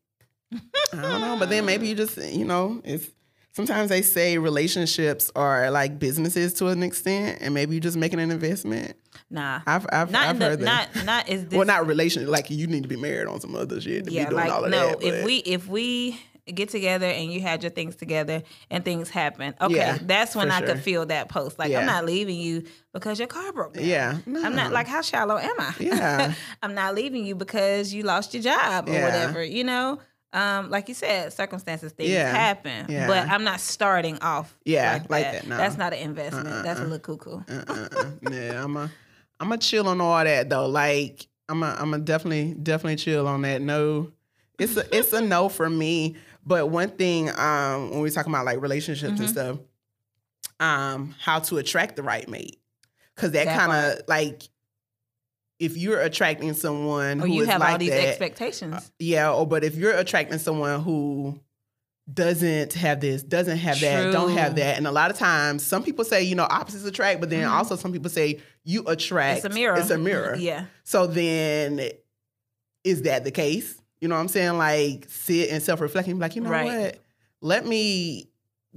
[0.93, 3.07] I don't know, but then maybe you just you know it's.
[3.53, 8.21] Sometimes they say relationships are like businesses to an extent, and maybe you're just making
[8.21, 8.95] an investment.
[9.31, 9.61] Nah.
[9.67, 10.95] I've I've, not I've in the, heard that.
[10.95, 12.27] not not is this well, not relation.
[12.31, 14.53] Like you need to be married on some other shit to yeah, be doing like
[14.53, 15.03] all of no, that.
[15.03, 19.55] if we if we get together and you had your things together and things happen,
[19.61, 20.69] okay, Yeah, that's when I sure.
[20.69, 21.59] could feel that post.
[21.59, 21.81] Like Yeah.
[21.81, 23.85] I'm not leaving you because your car broke down.
[23.85, 25.75] yeah, I'm not like how shallow am I?
[25.81, 26.33] Yeah.
[26.63, 29.05] I'm not leaving you because you lost your job or Yeah.
[29.05, 29.45] whatever.
[29.45, 29.99] You know,
[30.33, 32.31] um, like you said, circumstances things Yeah.
[32.31, 33.07] happen, Yeah.
[33.07, 34.59] but I'm not starting off.
[34.65, 35.33] Yeah, like, like that.
[35.43, 35.57] that, no.
[35.57, 36.47] That's not an investment.
[36.65, 36.89] That's a Uh-uh.
[36.89, 37.41] little cuckoo.
[37.49, 38.11] uh-uh.
[38.31, 38.91] yeah, I'm a,
[39.41, 40.67] I'm a chill on all that though.
[40.67, 43.63] Like I'm a, I'm a definitely, definitely chill on that.
[43.63, 44.13] No,
[44.59, 46.17] it's a, it's a no for me.
[46.45, 49.23] But one thing, um, when we talking about like relationships Mm-hmm.
[49.23, 49.59] and stuff,
[50.61, 52.59] um, how to attract the right mate,
[53.15, 54.43] because that, That kind of like,
[55.59, 58.93] if you're attracting someone Or who you have like all these that, expectations.
[58.99, 61.41] yeah, or but if you're attracting someone who
[62.13, 65.83] doesn't have this, doesn't have that, don't have that, and a lot of times some
[65.83, 67.51] people say you know opposites attract, but then Mhm.
[67.51, 69.45] also some people say you attract.
[69.45, 69.77] It's a mirror.
[69.79, 70.35] It's a mirror.
[70.39, 70.67] Yeah.
[70.85, 71.81] So then,
[72.85, 73.77] is that the case?
[74.01, 74.57] You know what I'm saying?
[74.57, 76.81] Like sit and self reflect and be like, you know Right.
[76.83, 76.99] what?
[77.41, 78.31] Let me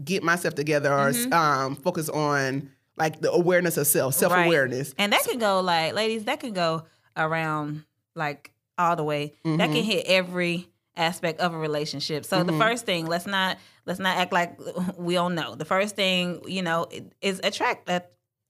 [0.03, 1.31] get myself together or Mhm.
[1.33, 4.93] um, focus on like the awareness of self, self awareness.
[4.97, 6.83] And that can go like, ladies, that can go
[7.15, 7.83] around
[8.15, 9.33] like all the way.
[9.43, 9.73] That Mhm.
[9.73, 12.25] can hit every aspect of a relationship.
[12.25, 12.59] So the Mhm.
[12.59, 14.59] first thing, let's not let's not act like
[14.97, 15.55] we don't know.
[15.55, 16.87] The first thing, you know,
[17.21, 18.01] is attract uh,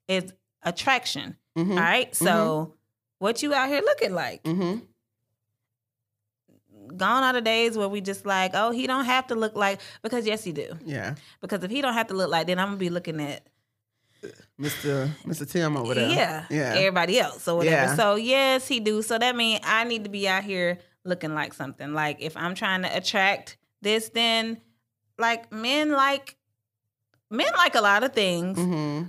[0.08, 1.38] is attraction.
[1.58, 1.72] Mm-hmm.
[1.74, 2.16] All right.
[2.16, 2.74] So
[3.20, 4.44] what you out here looking like?
[4.44, 4.86] Mm-hmm.
[6.98, 9.80] Gone are the days where we just like, oh, he don't have to look like
[10.02, 10.74] because yes, he do.
[10.84, 13.44] Yeah, Because if he don't have to look like, then I'm gonna be looking at
[14.62, 15.10] Mr.
[15.26, 15.50] Mr.
[15.50, 16.10] Tim over there.
[16.10, 16.74] Yeah, yeah.
[16.78, 17.76] everybody else or whatever.
[17.76, 17.96] Yeah.
[17.96, 19.02] So yes, he do.
[19.02, 21.94] So that means I need to be out here looking like something.
[21.94, 24.62] Like if I'm trying to attract this, then
[25.18, 26.36] like men like
[27.30, 29.08] men like a lot of things, Mm-hmm.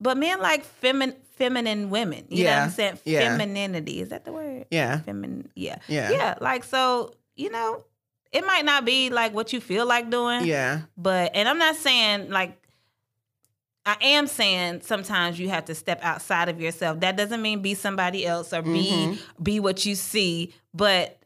[0.00, 2.26] but men like feminine feminine women.
[2.28, 2.98] You know what Yeah, I'm saying?
[3.06, 3.20] yeah.
[3.36, 4.66] Femininity is that the word?
[4.70, 5.50] Yeah, Feminine.
[5.54, 5.78] Yeah.
[5.88, 6.34] yeah, Yeah.
[6.38, 7.82] Like so, you know,
[8.30, 10.44] it might not be like what you feel like doing.
[10.44, 10.82] yeah.
[10.98, 12.58] But and I'm not saying like
[13.86, 17.00] I am saying sometimes you have to step outside of yourself.
[17.00, 19.18] That doesn't mean be somebody else or be Mhm.
[19.42, 20.52] be what you see.
[20.74, 21.18] But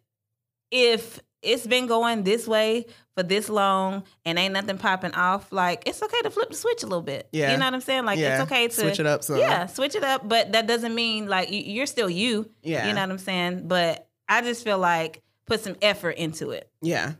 [0.70, 2.86] if it's been going this way
[3.16, 6.82] for this long and ain't nothing popping off, like it's okay to flip the switch
[6.82, 7.28] a little bit.
[7.32, 7.52] Yeah.
[7.52, 8.04] You know what I'm saying?
[8.04, 8.34] Like yeah.
[8.40, 9.24] it's okay to switch it up.
[9.24, 9.36] Some.
[9.38, 10.26] Yeah, switch it up.
[10.28, 12.50] But that doesn't mean like you- you're still you.
[12.62, 13.68] yeah, You know what I'm saying?
[13.68, 16.70] But I just feel like put some effort into it.
[16.80, 17.12] yeah,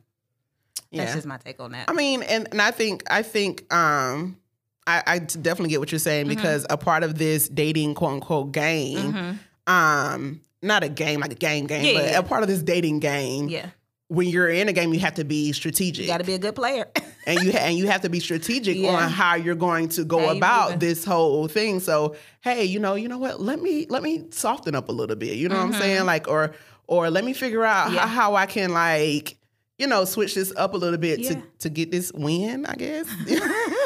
[0.91, 1.03] yeah.
[1.05, 1.91] That's just my take on that.
[1.91, 4.39] I mean, and, and I think I think um
[4.87, 6.37] I, I definitely get what you're saying Mm-hmm.
[6.37, 9.39] because a part of this dating quote unquote game, Mhm.
[9.73, 12.19] um, not a game like a game game, Yeah, but yeah.
[12.19, 13.49] a part of this dating game.
[13.49, 13.67] Yeah.
[14.09, 16.39] When you're in a game, you have to be strategic, You got to be a
[16.39, 16.87] good player.
[17.27, 18.91] and you ha- and you have to be strategic Yeah.
[18.91, 21.81] on how you're going to go How about this whole thing.
[21.81, 23.41] So, hey, you know, you know what?
[23.41, 25.37] Let me let me soften up a little bit.
[25.39, 26.05] You know what I'm saying?
[26.05, 26.53] Like, or
[26.87, 27.97] or let me figure out Mm-hmm.
[27.97, 29.39] How, how I can like.
[29.77, 31.31] You know, switch this up a little bit Yeah.
[31.33, 33.09] to, to get this win, I guess.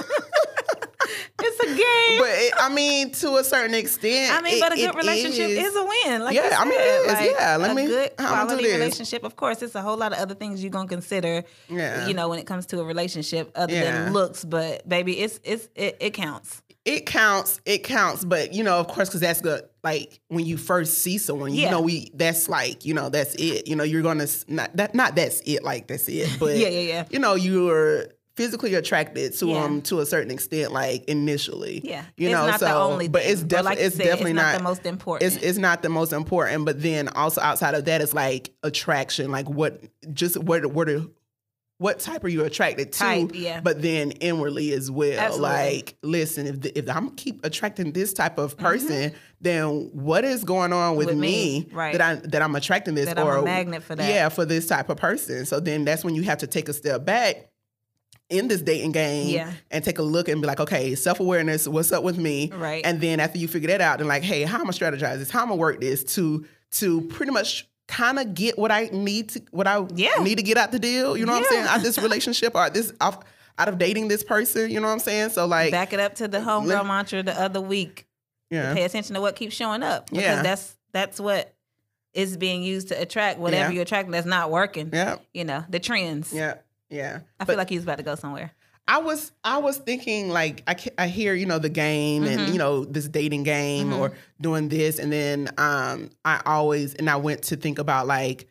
[1.78, 2.18] game.
[2.20, 5.48] But it, I mean, to a certain extent, I mean, it- but a good relationship
[5.50, 6.22] is, a win.
[6.22, 7.12] Like Yeah, I mean, it is.
[7.12, 9.24] Like, Yeah, let a me- good how I'ma do quality relationship.
[9.24, 11.44] Of course, it's a whole lot of other things you're gonna consider.
[11.68, 12.06] Yeah.
[12.06, 14.04] You know, when it comes to a relationship, other Yeah.
[14.04, 14.44] than looks.
[14.44, 16.62] But baby, it's it's it, it counts.
[16.84, 17.60] it counts.
[17.66, 18.24] It counts.
[18.24, 19.62] But you know, of course, because that's good.
[19.84, 21.70] Like when you first see someone, you Yeah.
[21.72, 23.68] know, we that's like you know that's it.
[23.68, 25.62] You know, you're gonna not that not that's it.
[25.64, 26.28] Like that's it.
[26.40, 27.04] But Yeah, yeah, yeah.
[27.10, 28.06] You know, you're
[28.38, 29.62] physically attracted to Yeah.
[29.62, 31.80] them to a certain extent, like initially.
[31.84, 33.08] Yeah, You it's know, not so the only.
[33.08, 33.32] but thing.
[33.32, 35.32] it's definitely like it's said, definitely it's not, not the most important.
[35.34, 39.30] It's it's not the most important, but then also outside of that, it's like attraction.
[39.32, 39.82] Like what,
[40.14, 41.00] just where the where
[41.78, 42.98] what type are you attracted to?
[42.98, 43.60] Type, yeah.
[43.60, 45.16] But then inwardly as well.
[45.18, 45.48] Absolutely.
[45.48, 48.64] Like, listen, if the, if I'm keep attracting this type of Mm-hmm.
[48.66, 51.92] person, then what is going on with, With me, me, right.
[51.96, 54.08] that I that I'm attracting this That or a magnet for that.
[54.08, 55.46] Yeah, for this type of person.
[55.46, 57.48] So then that's when you have to take a step back
[58.30, 59.52] in this dating game Yeah.
[59.70, 62.50] and take a look and be like, okay, self awareness, what's up with me?
[62.54, 62.84] Right.
[62.84, 65.30] And then after you figure that out, then like, hey, how am I strategize this?
[65.30, 69.30] How am I work this to to pretty much kind of get what I need
[69.30, 70.22] to what I Yeah.
[70.22, 71.16] need to get out the deal.
[71.16, 71.66] You know what I'm saying?
[71.66, 73.24] Out this relationship or this out,
[73.58, 74.70] out of dating this person.
[74.70, 75.30] You know what I'm saying?
[75.30, 78.06] So like, Back it up to the homegirl Let- mantra the other week.
[78.50, 80.10] yeah, Pay attention to what keeps showing up.
[80.10, 80.42] Because Yeah.
[80.42, 81.54] that's that's what
[82.12, 83.74] is being used to attract whatever Yeah.
[83.76, 84.90] you're attracting that's not working.
[84.92, 86.32] yeah, You know, the trends.
[86.32, 86.54] yeah,
[86.90, 87.20] yeah.
[87.38, 88.52] I But- feel like he's about to go somewhere.
[88.90, 92.52] I was I was thinking like I, I hear you know the game and Mhm.
[92.52, 93.98] you know this dating game Mhm.
[93.98, 98.48] or doing this and then um I always and I went to think about like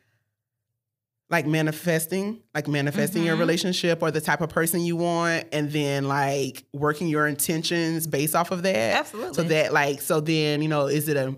[1.29, 3.39] like manifesting like manifesting your Mhm.
[3.39, 8.35] relationship or the type of person you want and then like working your intentions based
[8.35, 9.33] off of that Absolutely.
[9.33, 11.35] so that like so then you know is it a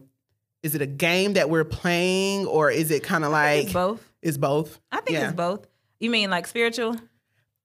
[0.62, 4.03] is it a game that we're playing or is it kind of like it's both.
[4.21, 5.27] it's both I think Yeah.
[5.29, 5.65] it's both.
[5.99, 6.95] You mean like spiritual?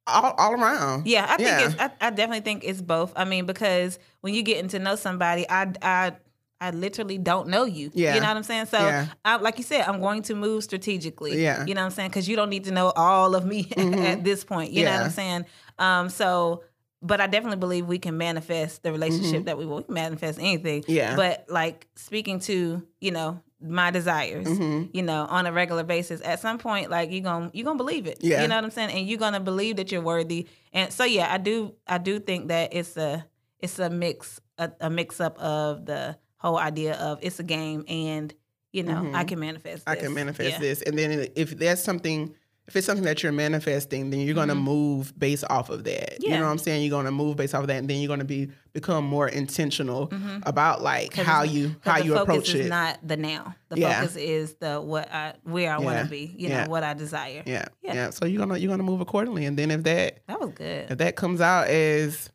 [0.06, 1.66] all, all around Yeah, I think Yeah.
[1.66, 1.74] it's.
[1.80, 3.12] I, I definitely think it's both.
[3.16, 6.12] I mean, because when you getting to know somebody, I, I,
[6.60, 7.90] I literally don't know you.
[7.94, 8.14] Yeah.
[8.14, 8.66] you know what I'm saying.
[8.66, 9.06] So, Yeah.
[9.24, 11.42] I, like you said, I'm going to move strategically.
[11.42, 11.64] Yeah.
[11.64, 13.96] you know what I'm saying, because you don't need to know all of me Mhm.
[14.04, 14.72] at this point.
[14.72, 15.46] You know what I'm saying.
[15.78, 16.64] Um, so,
[17.00, 19.46] but I definitely believe we can manifest the relationship Mhm.
[19.46, 19.64] that we.
[19.64, 20.84] We manifest anything.
[20.86, 21.16] Yeah.
[21.16, 24.90] But like speaking to you know my desires Mhm.
[24.92, 28.06] you know, on a regular basis, at some point, like you're gonna you're gonna believe
[28.06, 28.18] it.
[28.20, 28.42] Yeah.
[28.42, 28.90] You know what I'm saying?
[28.90, 30.46] And you're gonna believe that you're worthy.
[30.72, 33.26] And so yeah, I do I do think that it's a
[33.60, 37.84] it's a mix a, a mix up of the whole idea of it's a game
[37.88, 38.34] and
[38.72, 39.14] you know, Mhm.
[39.14, 40.58] I can manifest I can manifest Yeah.
[40.58, 40.82] this.
[40.82, 42.34] And then if there's something,
[42.66, 45.94] if it's something that you're manifesting, then you're gonna move based off of that.
[46.12, 46.16] Yeah.
[46.20, 46.40] You Mm-hmm.
[46.40, 46.82] Know what I'm saying?
[46.82, 50.10] You're gonna move based off of that, and then you're gonna be become more intentional
[50.44, 52.68] about like how you how the you focus approach is it.
[52.70, 53.54] not the now.
[53.68, 54.00] The Yeah.
[54.00, 56.34] focus is the what I where I want to be.
[56.36, 56.64] You Yeah.
[56.64, 57.42] know what I desire.
[57.46, 57.94] yeah, Yeah.
[57.94, 60.90] yeah, So you're gonna you're gonna move accordingly, and then if that That was good.
[60.90, 62.30] if that comes out as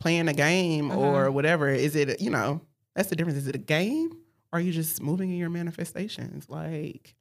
[0.00, 0.98] playing a game Mm-hmm.
[0.98, 2.60] or whatever, is it you know
[2.94, 3.38] that's the difference?
[3.38, 4.10] Is it a game
[4.52, 6.48] or are you just moving in your manifestations?
[6.48, 7.14] Like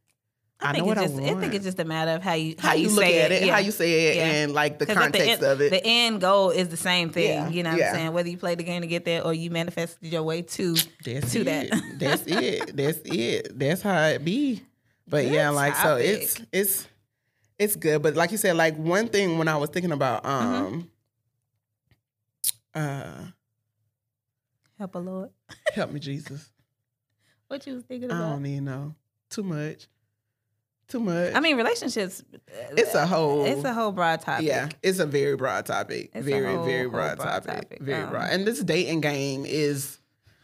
[0.59, 2.21] I, I think know what it's I just I think it's just a matter of
[2.23, 3.53] how you how, you, look say at it, Yeah.
[3.53, 4.25] how you say it, Yeah.
[4.27, 5.69] and like the context the end, of it.
[5.71, 7.29] The end goal is the same thing.
[7.29, 7.83] Yeah, You know what.
[7.83, 8.13] I'm saying?
[8.13, 10.75] Whether you play the game to get there or you manifested your way to.
[11.03, 11.45] That's to it.
[11.45, 11.69] that.
[11.99, 12.75] That's it.
[12.77, 13.59] That's it.
[13.59, 14.63] That's how it be.
[15.07, 16.87] But Good yeah, like so it's it's
[17.59, 18.01] it's good.
[18.01, 20.65] But like you said, like one thing when I was thinking about Mm-hmm.
[20.65, 20.89] um
[22.75, 23.25] uh
[24.79, 25.29] Help a Lord.
[25.73, 26.49] help me Jesus.
[27.47, 28.23] What you was thinking about?
[28.23, 28.95] I don't even know.
[29.29, 29.87] Too much.
[30.93, 31.33] Too much.
[31.33, 32.23] I mean, relationships.
[32.77, 34.45] It's a whole- It's a whole broad topic.
[34.45, 36.11] yeah, it's a very broad topic.
[36.13, 37.61] It's very, whole- very broad, broad topic.
[37.69, 37.79] topic.
[37.81, 38.29] Very Um, broad.
[38.31, 39.97] And this dating game is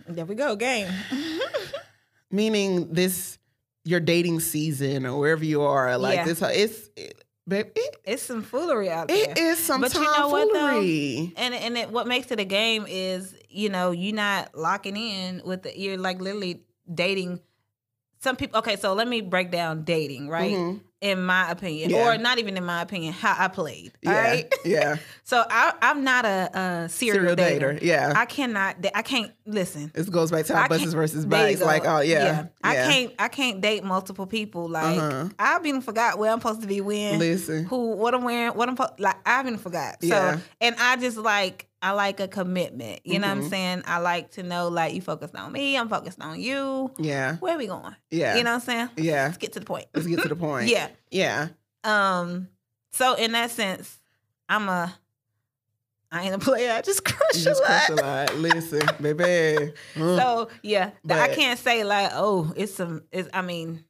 [0.07, 0.55] There we go.
[0.55, 0.91] Game.
[2.31, 3.37] meaning this
[3.85, 5.97] your dating season or wherever you are.
[5.99, 6.25] Like Yeah.
[6.25, 9.29] this it's it, babe, it, it's some foolery out there.
[9.31, 10.79] It is some But you know what, though?
[10.79, 15.41] and and it, what makes it a game is you know you're not locking in
[15.45, 17.39] with the you're like literally dating
[18.19, 20.81] some people okay so let me break down dating right Mhm.
[21.01, 22.13] in my opinion Yeah.
[22.13, 24.97] or not even in my opinion how i played Yeah, right yeah.
[25.23, 26.49] so I, i'm not a,
[26.85, 27.77] a serial, Serial dater.
[27.77, 27.81] dater.
[27.81, 28.13] Yeah.
[28.15, 31.61] i cannot i can't listen this goes back to I buses versus bikes.
[31.61, 32.89] Like, oh yeah, I yeah.
[32.91, 33.13] can't.
[33.17, 34.67] I can't date multiple people.
[34.69, 35.29] Like Uh-huh.
[35.39, 37.63] I've been forgot where I'm supposed to be when, Listen.
[37.65, 39.15] who, what I'm wearing, what I'm po- like.
[39.25, 40.01] I've been forgot.
[40.01, 40.39] So, Yeah.
[40.61, 42.99] and I just like I like a commitment.
[43.05, 43.37] You know what.
[43.37, 43.83] I'm saying?
[43.85, 45.77] I like to know like you focused on me.
[45.77, 46.91] I'm focused on you.
[46.97, 47.95] Yeah, Where we going?
[48.11, 48.89] yeah, You know what I'm saying?
[48.97, 49.25] yeah.
[49.27, 49.85] Let's get to the point.
[49.93, 50.67] Let's get to the point.
[50.69, 50.89] yeah.
[51.09, 51.47] yeah.
[51.83, 52.49] Um.
[52.91, 53.97] So in that sense,
[54.49, 54.93] I'm a.
[56.11, 56.71] I ain't a player.
[56.73, 57.69] I just crush You a just lot.
[57.85, 58.35] crush a lot.
[58.39, 59.71] Listen, baby.
[59.95, 60.17] Mm.
[60.17, 63.03] So yeah, th- I can't say like, oh, it's some.
[63.11, 63.85] It's, I mean,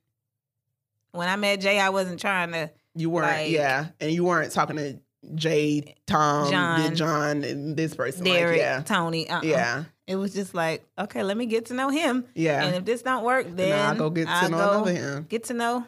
[1.12, 2.69] when I met Jay, I wasn't trying to.
[2.93, 4.99] you weren't, like- yeah, and you weren't talking to
[5.36, 8.23] Jay, Tom, John, John, and this person.
[8.23, 9.29] Derek, like, yeah, Tony.
[9.29, 9.41] Uh-uh.
[9.43, 12.25] yeah, It was just like, okay, let me get to know him.
[12.36, 12.63] yeah.
[12.63, 15.25] And if this don't work, then I'll go get to I'll know another him.
[15.29, 15.86] Get to know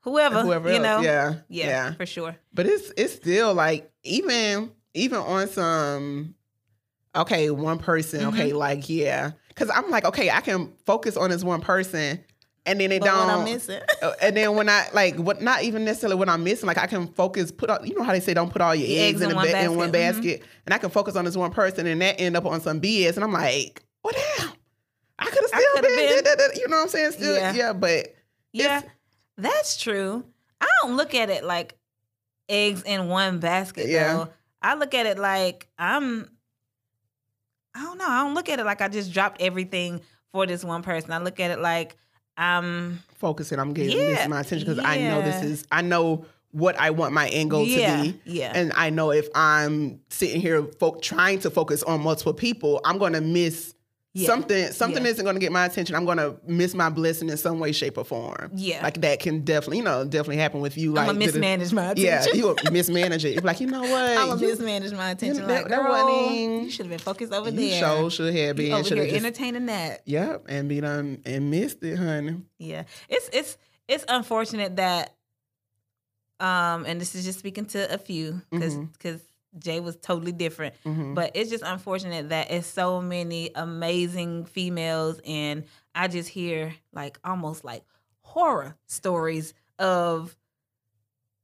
[0.00, 0.42] whoever.
[0.42, 0.82] Whoever you else.
[0.82, 1.00] know.
[1.02, 1.92] yeah, Yeah, yeah.
[1.94, 2.36] for sure.
[2.52, 6.34] But it's it's still like even even on some
[7.14, 8.28] okay one person Mm-hmm.
[8.30, 12.22] okay like yeah because I'm like okay I can focus on this one person
[12.66, 13.80] and then it But don't what I'm missing.
[14.02, 16.86] uh, and then when I like what not even necessarily what I'm missing like I
[16.86, 19.20] can focus put all you know how they say don't put all your The eggs,
[19.22, 20.22] in, one ba- in one basket.
[20.22, 20.24] Mhm.
[20.40, 22.80] basket and I can focus on this one person and that end up on some
[22.80, 24.50] BS and I'm like what damn
[25.18, 26.24] I could have still been, been.
[26.24, 27.52] da- da- da- you know what I'm saying still Yeah.
[27.52, 28.14] yeah, but
[28.52, 28.82] Yeah,
[29.38, 30.24] that's true.
[30.60, 31.76] I don't look at it like
[32.48, 33.88] eggs in one basket.
[33.88, 34.14] Yeah.
[34.14, 34.28] Though.
[34.62, 36.30] I look at it like I'm.
[37.74, 38.08] I don't know.
[38.08, 40.00] I don't look at it like I just dropped everything
[40.32, 41.12] for this one person.
[41.12, 41.96] I look at it like
[42.36, 43.00] I'm.
[43.18, 46.78] Focusing, I'm getting Yeah, this my attention because I know this is I know what
[46.78, 48.20] I want my end goal yeah, to be.
[48.26, 52.80] yeah, And I know if I'm sitting here fo- trying to focus on multiple people,
[52.84, 53.74] I'm going to miss
[54.16, 54.26] Yeah.
[54.28, 54.70] something.
[54.72, 55.10] Something Yeah.
[55.10, 55.96] isn't going to get my attention.
[55.96, 58.52] I'm going to miss my blessing in some way, shape, or form.
[58.54, 58.80] Yeah.
[58.82, 60.92] like that can definitely, you know, definitely happen with you.
[60.92, 62.04] Like I'm gonna mismanage my attention.
[62.04, 63.32] Yeah, you mismanage it.
[63.34, 64.16] You're like, you know what?
[64.16, 65.48] I'm gonna mismanage my attention.
[65.48, 67.80] like, that girl, you should have been focused over you there.
[67.80, 68.72] sure should have You been.
[68.72, 70.02] over Should here have just, entertaining that.
[70.06, 72.36] yep, and be done and missed it, honey.
[72.60, 73.58] Yeah, it's it's
[73.88, 75.12] it's unfortunate that,
[76.40, 78.88] um, and this is just speaking to a few because Mhm.
[79.58, 81.14] Jay was totally different, Mhm.
[81.14, 87.18] but it's just unfortunate that it's so many amazing females, and I just hear like
[87.24, 87.84] almost like
[88.20, 90.36] horror stories of.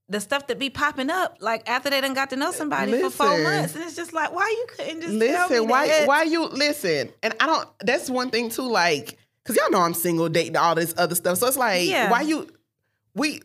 [0.09, 3.11] The stuff that be popping up, like after they done got to know somebody for
[3.11, 6.09] four months, and it's just like, why you couldn't just Listen, why that?
[6.09, 7.13] why you listen?
[7.23, 7.69] And I don't.
[7.79, 8.63] That's one thing too.
[8.69, 11.39] Like, cause y'all know I'm single, dating all this other stuff.
[11.39, 12.11] So it's like, Yeah.
[12.11, 12.49] why you?
[13.15, 13.41] We,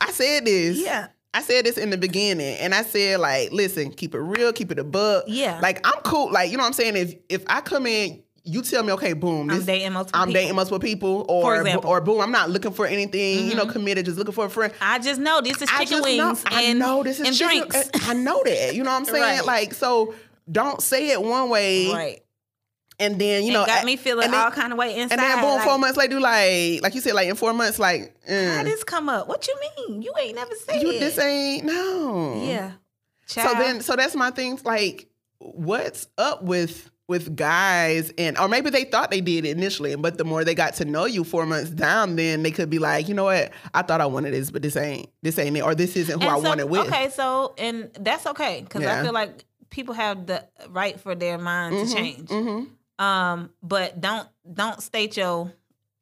[0.00, 0.78] I said this.
[0.78, 4.52] Yeah, I said this in the beginning, and I said like, listen, keep it real,
[4.52, 5.24] keep it a buck.
[5.26, 5.58] yeah.
[5.60, 6.32] Like I'm cool.
[6.32, 6.96] Like you know what I'm saying.
[6.96, 10.20] If if I come in, you tell me, okay, boom, I'm dating multiple.
[10.20, 10.40] I'm people.
[10.40, 11.90] dating multiple people, or For example.
[11.90, 13.72] or boom, I'm not looking for anything, you know, mm-hmm.
[13.72, 14.72] committed, just looking for a friend.
[14.80, 17.36] I just know this is chicken just know, wings I and, know this is and
[17.36, 18.08] chicken- drinks.
[18.08, 18.74] I know that.
[18.74, 19.24] You know what I'm saying?
[19.24, 19.44] Right.
[19.44, 20.14] Like, so
[20.50, 22.23] don't say it one way, right.
[22.98, 25.14] And then you know, got me feeling then- all kind of way inside.
[25.18, 27.52] and then boom, like, four months later, do like, like you said, like in four
[27.52, 29.28] months, like, How mm, this come up?
[29.28, 29.54] What you
[29.88, 30.02] mean?
[30.02, 32.42] You ain't never said you this ain't no.
[32.44, 32.72] Yeah.
[33.26, 34.58] So then, so that's my thing.
[34.64, 40.16] Like, what's up with with guys, and or maybe they thought they did initially, but
[40.16, 43.08] the more they got to know you four months down, then they could be like,
[43.08, 45.74] you know what, I thought I wanted this, but this ain't this ain't it, or
[45.74, 46.86] this isn't who And I so- wanted with.
[46.86, 49.00] Okay, so and that's okay because Yeah.
[49.00, 52.28] I feel like people have the right for their mind Mhm, to change.
[52.30, 52.68] mhm.
[52.98, 55.52] Um, but don't don't state your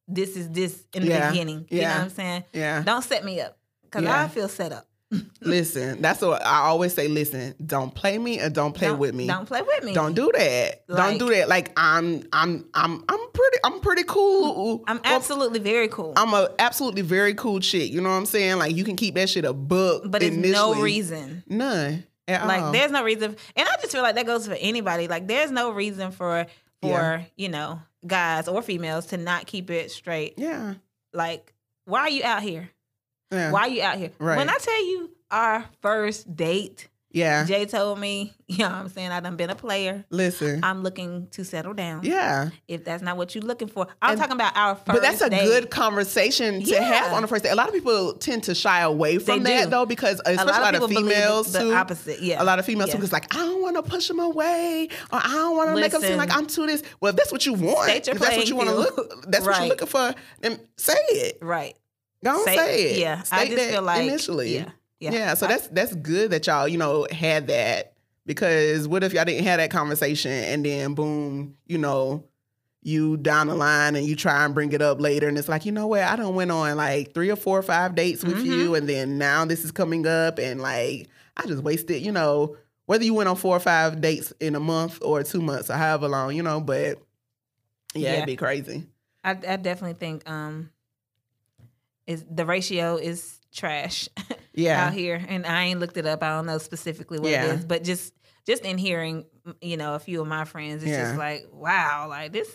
[0.09, 1.67] this is this in the Yeah, beginning.
[1.71, 1.95] You know yeah.
[1.99, 2.45] what I'm saying?
[2.53, 2.83] Yeah.
[2.83, 4.23] Don't set me up because Yeah.
[4.25, 4.87] I feel set up.
[5.43, 7.07] Listen, that's what I always say.
[7.09, 9.27] Listen, don't play me or don't play Don't- with me.
[9.27, 9.93] Don't play with me.
[9.93, 10.87] Don't do that.
[10.87, 11.49] don't do that.
[11.51, 14.83] Like I'm, I'm, I'm, I'm pretty, I'm pretty cool.
[14.87, 16.15] I'm Well, absolutely very cool.
[16.17, 17.91] I'm a absolutely very cool chick.
[17.93, 18.59] You know what I'm saying?
[18.59, 20.05] Like you can keep that shit a book.
[20.11, 21.43] but it's no reason.
[21.47, 22.73] None at Like all.
[22.73, 25.09] there's no reason, and I just feel like that goes for anybody.
[25.09, 26.47] Like there's no reason for
[26.83, 30.35] for you know guys or females to not keep it straight.
[30.37, 30.75] yeah,
[31.13, 31.53] Like
[31.85, 32.69] why are you out here?
[33.31, 34.11] yeah, Why are you out here?
[34.19, 34.37] Right.
[34.37, 37.45] When I tell you our first date, yeah.
[37.45, 40.05] Jay told me, you know what I'm saying, I done been a player.
[40.11, 42.01] Listen, I'm looking to settle down.
[42.05, 42.51] yeah.
[42.69, 43.87] If that's not what you're looking for.
[44.01, 45.45] I'm And- talking about our first But that's a date.
[45.45, 46.83] good conversation to Yeah.
[46.83, 47.51] have on the first date.
[47.51, 49.71] A lot of people tend to shy away from They that do.
[49.71, 51.73] though, because especially a lot of people believe females the too.
[51.75, 52.21] opposite.
[52.23, 52.43] Yeah.
[52.43, 52.95] A lot of females Yeah.
[52.95, 55.81] too, because like I don't want to push them away, or I don't want to
[55.81, 56.83] make them seem like I'm too this.
[57.01, 59.45] Well, if that's what you want, State if that's what you want to look, that's
[59.47, 60.15] what you're looking for.
[60.41, 61.39] Then say it.
[61.43, 61.75] Right.
[62.25, 62.99] Don't say, Say- it.
[63.01, 64.55] yeah, I just feel like- initially.
[64.55, 64.69] yeah,
[65.03, 65.13] yeah.
[65.13, 65.35] yeah.
[65.35, 67.95] So I- that's that's good that y'all you know had that
[68.27, 72.25] because what if y'all didn't have that conversation and then boom, you know.
[72.85, 75.65] You down the line and you try and bring it up later, and it's like,
[75.65, 76.03] you know what?
[76.03, 78.45] I don't went on like three or four or five dates with Mm-hmm.
[78.53, 82.57] you, and then now this is coming up, and like I just wasted, you know,
[82.87, 85.75] whether you went on four or five dates in a month or two months or
[85.75, 86.99] however long, you know, but
[87.95, 88.13] yeah, Yeah.
[88.15, 88.89] it'd be crazy.
[89.23, 90.71] I, I definitely think um
[92.09, 94.09] is the ratio is trash
[94.55, 96.23] Yeah, out here and I ain't looked it up.
[96.23, 97.45] I don't know specifically what Yeah.
[97.47, 98.13] it is, but just
[98.47, 99.25] just in hearing
[99.61, 101.05] you know a few of my friends it's Yeah.
[101.05, 102.49] just like wow, like this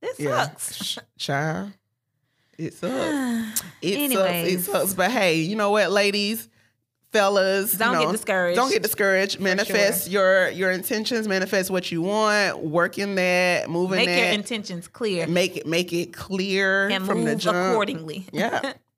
[0.00, 0.98] this yeah, sucks.
[1.18, 1.72] Child,
[2.58, 3.62] it sucks.
[3.82, 4.64] It Anyways.
[4.66, 4.68] sucks.
[4.68, 4.94] It sucks.
[4.94, 6.48] But hey, you know what, ladies,
[7.12, 8.56] fellas, Don't you get discouraged.
[8.56, 9.40] Don't get discouraged.
[9.40, 11.28] Manifest your your intentions.
[11.28, 12.60] Manifest what you want.
[12.62, 13.68] Work in that.
[13.68, 14.16] Moving Make that.
[14.18, 17.56] your intentions clear make it make it clear and from the move jump.
[17.56, 18.26] accordingly.
[18.32, 18.72] Yeah,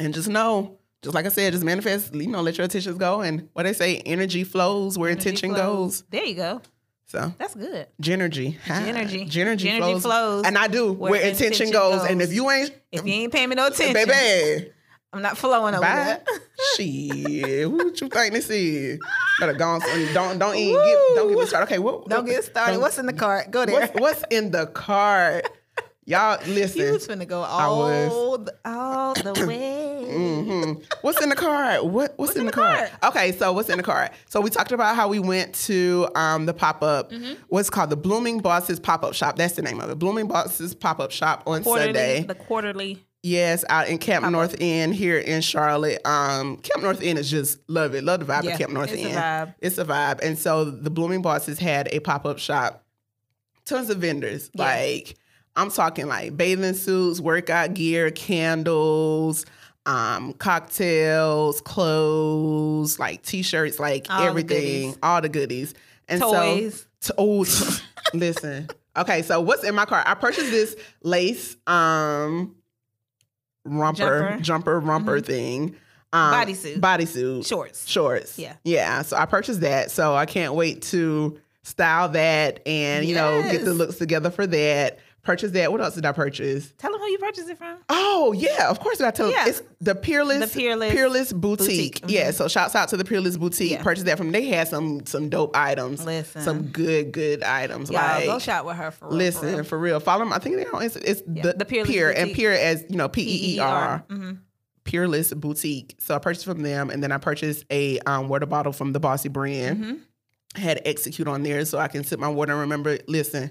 [0.00, 0.76] and just know.
[1.02, 2.14] Just like I said, just manifest.
[2.14, 5.54] You know, let your intentions go, and what they say, energy flows where Energy intention
[5.54, 6.02] flows.
[6.02, 6.04] goes.
[6.10, 6.60] There you go.
[7.06, 7.86] So, That's good.
[8.00, 9.28] Genergy, Genergy.
[9.28, 10.02] Genergy, flows.
[10.02, 12.04] flows and I do where where, intention, intention goes.
[12.04, 14.70] And if you ain't, If you ain't paying me no attention, baby,
[15.12, 15.94] I'm not flowing over Bye.
[16.04, 16.22] there.
[16.76, 19.00] Shit, what you think this is?
[19.40, 19.80] Better go on.
[20.14, 21.66] Don't don't even get don't get me started.
[21.66, 22.78] Okay, what, Don't get started.
[22.78, 23.50] What's in the cart?
[23.50, 23.74] Go there.
[23.80, 25.48] what's, what's in the cart?
[26.10, 26.92] Y'all You listen.
[26.92, 27.48] was finna go was.
[28.12, 30.04] all the, all the way.
[30.10, 31.84] hmm What's in the cart?
[31.84, 32.90] What what's, in, the, cart?
[33.04, 34.10] Okay, so what's in the cart?
[34.26, 37.12] So we talked about how we went to um, the pop up.
[37.12, 37.34] Mm-hmm.
[37.46, 39.36] What's called the Blooming Bosses pop up shop.
[39.36, 40.00] That's the name of it.
[40.00, 42.22] Blooming Bosses pop up shop on Quarterly, Sunday.
[42.24, 44.32] the quarterly Yes, out in Camp Pop-up.
[44.32, 46.00] North End here in Charlotte.
[46.04, 48.02] Um, Camp North End is just love it.
[48.02, 49.14] Love the vibe Yeah, of Camp North it's a End.
[49.16, 49.54] vibe.
[49.60, 50.20] It's a vibe.
[50.24, 52.82] And so the Blooming Bosses had a pop up shop.
[53.66, 54.50] Tons of vendors.
[54.54, 54.64] Yeah.
[54.64, 55.16] Like
[55.56, 59.44] I'm talking like bathing suits, workout gear, candles,
[59.86, 64.98] um, cocktails, clothes, like t-shirts, like All everything, goodies.
[65.02, 65.74] all the goodies.
[66.08, 66.86] And Toys.
[67.00, 67.82] so, to, oh, t-
[68.14, 68.68] listen.
[68.96, 70.02] Okay, so what's in my car?
[70.06, 72.54] I purchased this lace um
[73.64, 73.96] romper,
[74.30, 74.42] Jumper.
[74.42, 75.76] jumper, romper thing.
[76.12, 76.80] Um, Bodysuit.
[76.80, 77.86] Bodysuit Shorts.
[77.88, 78.38] shorts.
[78.38, 78.54] Yeah.
[78.64, 79.02] Yeah.
[79.02, 79.90] So I purchased that.
[79.92, 84.44] So I can't wait to style that and, you know, get the looks together for
[84.46, 84.98] that.
[85.22, 85.70] Purchase that.
[85.70, 86.72] What else did I purchase?
[86.78, 87.76] Tell them who you purchased it from.
[87.90, 88.70] Oh, yeah.
[88.70, 89.48] Of course I tell Yeah.
[89.48, 92.00] It's the Peerless The Peerless Boutique.
[92.00, 92.04] Boutique.
[92.08, 92.30] Yeah.
[92.30, 93.72] So shouts out to the Peerless Boutique.
[93.72, 93.82] Yeah.
[93.82, 96.04] Purchase that from they had some some dope items.
[96.06, 96.40] Listen.
[96.42, 97.90] Some good, good items.
[97.90, 99.16] Y'all like go shop with her for real.
[99.18, 99.94] Listen, for for real.
[99.96, 100.00] real.
[100.00, 100.32] Follow them.
[100.32, 102.36] I think they're on it's, it's Yeah, the, the Peerless Peer and Boutique.
[102.36, 104.02] Peer as you know, P E E R.
[104.08, 104.38] Mhm.
[104.84, 105.96] Peerless Boutique.
[105.98, 109.00] So I purchased from them, and then I purchased a um, water bottle from the
[109.00, 109.84] Bossy brand.
[109.84, 110.00] Mhm.
[110.60, 112.98] Had execute on there so I can sip my water and remember.
[113.06, 113.50] Listen,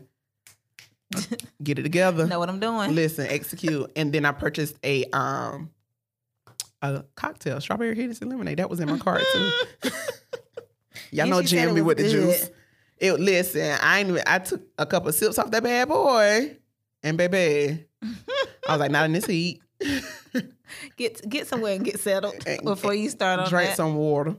[1.63, 2.27] get it together.
[2.27, 2.93] Know what I'm doing?
[2.95, 5.71] Listen, execute, and then I purchased a um
[6.81, 8.59] a cocktail, strawberry Hennessy lemonade.
[8.59, 9.51] That was in my cart too.
[11.11, 12.49] Y'all And know she said Jam it me was with the juice.
[12.97, 16.57] It listen, I ain't even, I took a couple sips off that bad boy,
[17.01, 19.61] and baby, I was like, not in this heat.
[20.97, 23.77] Get get somewhere and get settled And- before you start on Drink that.
[23.77, 24.35] some water.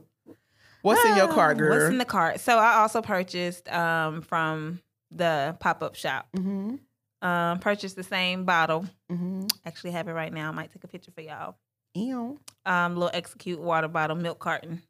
[0.81, 1.71] What's in your cart, girl?
[1.77, 2.39] What's in the cart?
[2.39, 4.79] So I also purchased um, from
[5.11, 6.27] the pop up shop.
[6.35, 6.75] mm-hmm.
[7.23, 8.87] Um, purchased the same bottle.
[9.11, 9.45] Mm-hmm.
[9.63, 10.49] Actually have it right now.
[10.49, 11.55] I might take a picture for y'all.
[11.93, 12.39] Ew.
[12.65, 14.81] Um, little execute water bottle, milk carton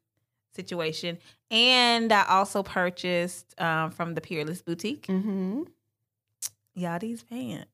[0.54, 1.18] situation.
[1.50, 5.08] And I also purchased um, from the Peerless Boutique.
[5.08, 5.64] Mm-hmm.
[6.74, 7.68] Y'all, these pants.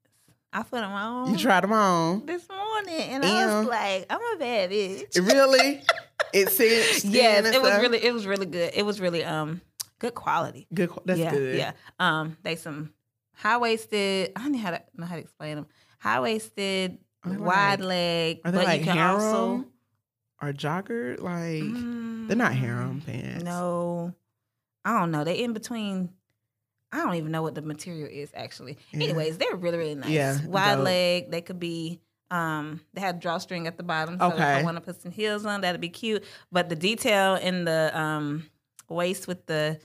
[0.52, 2.26] I put them on You tried them on.
[2.26, 5.14] this morning, and I was like, I'm a bad bitch.
[5.16, 5.82] Really?
[6.32, 8.72] it said yes, it was really, it was really good.
[8.74, 9.60] It was really um
[9.98, 10.66] good quality.
[10.72, 10.90] good.
[11.04, 11.56] That's yeah, good.
[11.58, 11.72] Yeah.
[11.98, 12.92] Um, they some
[13.34, 14.32] high waisted.
[14.36, 15.66] I don't know how to know how to explain them.
[16.00, 19.64] High waisted, wide like- leg, Are they but like you can harem also.
[20.40, 21.20] or jogger?
[21.20, 23.42] Like they're not harem pants.
[23.42, 24.14] Mm, No,
[24.84, 25.24] I don't know.
[25.24, 26.10] They in between.
[26.90, 28.78] I don't even know what the material is actually.
[28.92, 29.04] Yeah.
[29.04, 30.08] Anyways, they're really really nice.
[30.10, 30.84] Yeah, wide dope.
[30.84, 31.30] leg.
[31.30, 32.00] They could be.
[32.30, 34.42] Um, they had drawstring at the bottom, so if Okay.
[34.44, 36.24] I want to put some heels on, that'd be cute.
[36.52, 38.44] But the detail in the um
[38.88, 39.78] waist with the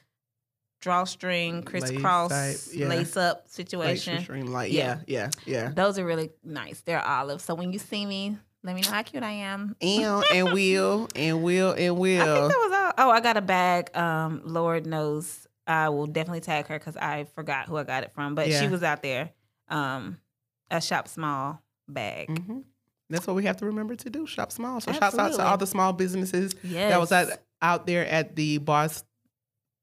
[0.82, 2.88] drawstring crisscross type, yeah.
[2.88, 4.26] lace up situation.
[4.30, 4.66] Yeah.
[4.68, 5.70] Yeah, yeah, yeah.
[5.70, 6.82] those are really nice.
[6.82, 7.41] They're olive.
[7.41, 9.76] So when you see me, let me know how cute I am.
[9.82, 12.47] And and will and will and I think will.
[12.49, 13.08] that was all.
[13.08, 13.95] Oh, I got a bag.
[13.95, 18.12] Um, Lord knows I will definitely tag her because I forgot who I got it
[18.12, 18.62] from, but Yeah.
[18.62, 19.32] she was out there.
[19.70, 20.18] Um,
[20.70, 22.28] a shop small bag.
[22.38, 22.60] hmm
[23.10, 24.28] That's what we have to remember to do.
[24.28, 24.82] Shop small.
[24.82, 27.30] So shouts out to all the small businesses Yes, that was out,
[27.64, 29.03] out there at the Boss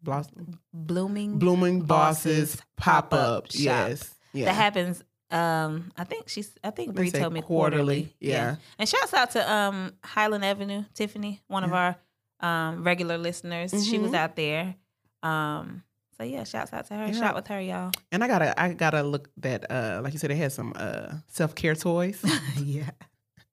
[0.02, 1.38] Blossom blooming.
[1.38, 3.46] Blooming Bosses, Bosses pop shop.
[3.52, 4.14] Yes.
[4.32, 4.44] Yeah.
[4.46, 5.02] That happens.
[5.30, 6.50] Um, I think she's.
[6.64, 8.16] I think Bree told me quarterly, quarterly.
[8.20, 8.56] yeah.
[8.78, 11.96] And shouts out to um Highland Avenue, Tiffany, one of our
[12.40, 13.70] um regular listeners.
[13.86, 14.16] She was Mhm.
[14.16, 14.74] out there.
[15.22, 15.82] Um,
[16.16, 17.06] so yeah, shouts out to her.
[17.06, 17.12] Yeah.
[17.12, 17.92] Shout with her, y'all.
[18.10, 21.12] and I gotta I gotta look that uh like you said, they had some uh
[21.28, 22.20] self care toys.
[22.56, 22.90] yeah.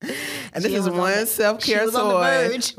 [0.53, 1.99] And this is one self care she on the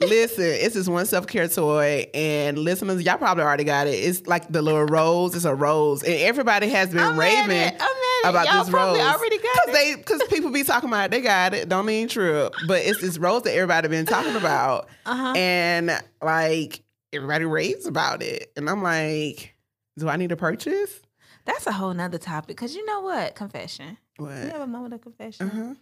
[0.01, 0.07] toy.
[0.07, 3.91] Listen, it's this one self care toy, and listeners, y'all probably already got it.
[3.93, 5.35] It's like the little rose.
[5.35, 8.47] It's a rose, and everybody has been I'm raving mad at- I'm mad at about
[8.47, 9.15] y'all this probably rose.
[9.15, 9.73] already got Cause it.
[9.97, 11.11] they, cause people be talking about it.
[11.13, 11.69] They got it.
[11.69, 15.35] Don't mean true, but it's this rose that everybody been talking about, Uh-huh.
[15.37, 15.91] and
[16.23, 19.55] like everybody raves about it, and I'm like,
[19.99, 21.01] do I need to purchase?
[21.45, 22.57] That's a whole nother topic.
[22.57, 23.35] Cause you know what?
[23.35, 23.99] Confession.
[24.17, 24.31] What?
[24.31, 25.47] You have a moment of confession.
[25.47, 25.75] Uh-huh.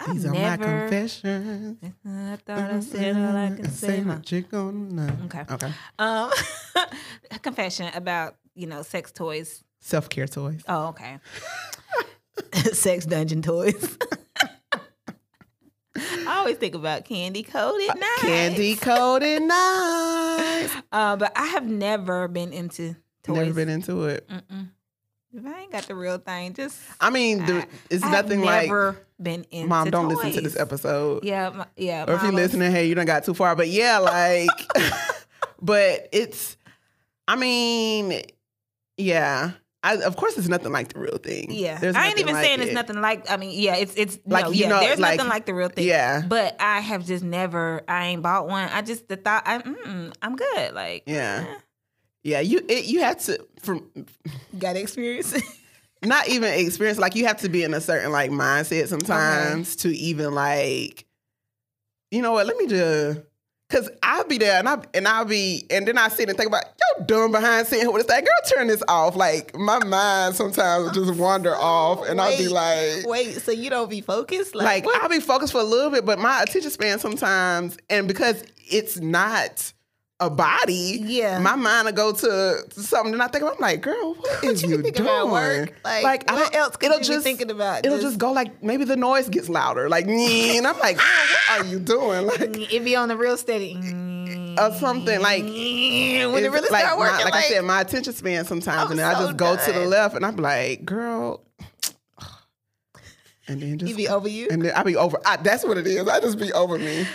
[0.00, 0.64] I've These are my never.
[0.88, 1.78] confessions.
[2.06, 4.00] I thought I said all I can say.
[4.00, 5.16] my- what you gonna know.
[5.24, 5.44] Okay.
[5.50, 5.72] Okay.
[5.98, 6.30] Um,
[7.30, 9.64] a confession about you know sex toys.
[9.80, 10.62] Self care toys.
[10.68, 11.18] Oh, okay.
[12.72, 13.96] sex dungeon toys.
[15.96, 18.02] I always think about candy coated knives.
[18.22, 20.72] Uh, Candy coated knives.
[20.92, 22.94] Uh, but I have never been into
[23.24, 23.36] toys.
[23.36, 24.28] Never been into it.
[24.28, 24.68] Mm-mm.
[25.34, 28.40] If I ain't got the real thing, just I mean, the, I- it's I nothing
[28.40, 28.66] like.
[28.68, 31.22] never been into Mom, don't listen to this episode.
[31.24, 32.04] Yeah, my, yeah.
[32.08, 33.54] Or if you're listening, hey, you don't got too far.
[33.54, 34.48] But yeah, like,
[35.60, 36.56] but it's,
[37.26, 38.22] I mean,
[38.96, 39.52] yeah.
[39.82, 41.48] I, of course, it's nothing like the real thing.
[41.50, 43.30] Yeah, There's I ain't even like saying it's nothing like.
[43.30, 44.68] I mean, yeah, it's it's Like, no, you yeah.
[44.70, 45.86] know, there's like- nothing like the real thing.
[45.86, 46.22] Yeah.
[46.26, 47.82] but I have just never.
[47.86, 48.68] I ain't bought one.
[48.72, 49.44] I just the thought.
[49.46, 50.74] I, mm, I'm good.
[50.74, 51.44] Like Yeah.
[51.48, 51.54] eh,
[52.28, 53.88] Yeah, you it, you had to from
[54.58, 55.34] got experience.
[56.04, 56.98] not even experience.
[56.98, 61.06] Like you have to be in a certain like mindset sometimes to even like,
[62.10, 62.46] you know what?
[62.46, 63.20] Let me just.
[63.70, 66.48] Cause I'll be there and I and I'll be and then I sit and think
[66.48, 68.24] about yo dumb behind sitting here with this thing.
[68.24, 69.14] Girl, turn this off.
[69.14, 73.68] Like my mind sometimes will just wander off and I'll be like Wait, so you
[73.68, 74.54] don't be focused?
[74.54, 75.02] Like, like?
[75.02, 79.00] I'll be focused for a little bit, but my attention span sometimes, and because it's
[79.00, 79.74] not
[80.20, 81.38] a body, Yeah.
[81.38, 84.70] my mind will go to, something, and I think I'm like, girl, what is you
[84.70, 85.68] you, thinking doing?
[85.84, 87.86] Like, I what don't- else could it'll you be thinking about?
[87.86, 91.60] It'll Just- just go like maybe the noise gets louder, like, and I'm like, what
[91.60, 92.24] are you doing?
[92.26, 92.72] Mm, like.
[92.74, 93.74] it be on the real steady.
[93.76, 95.52] Or mm, something like when
[96.44, 98.98] it really like start my- working, like, I said, my attention span sometimes, I'm and
[98.98, 101.42] then I so just go to the left, and I'm like, girl,
[103.48, 104.46] and then just he be over you.
[104.50, 105.18] and then I be over.
[105.24, 106.06] I, that's what it is.
[106.06, 107.06] I just be over me.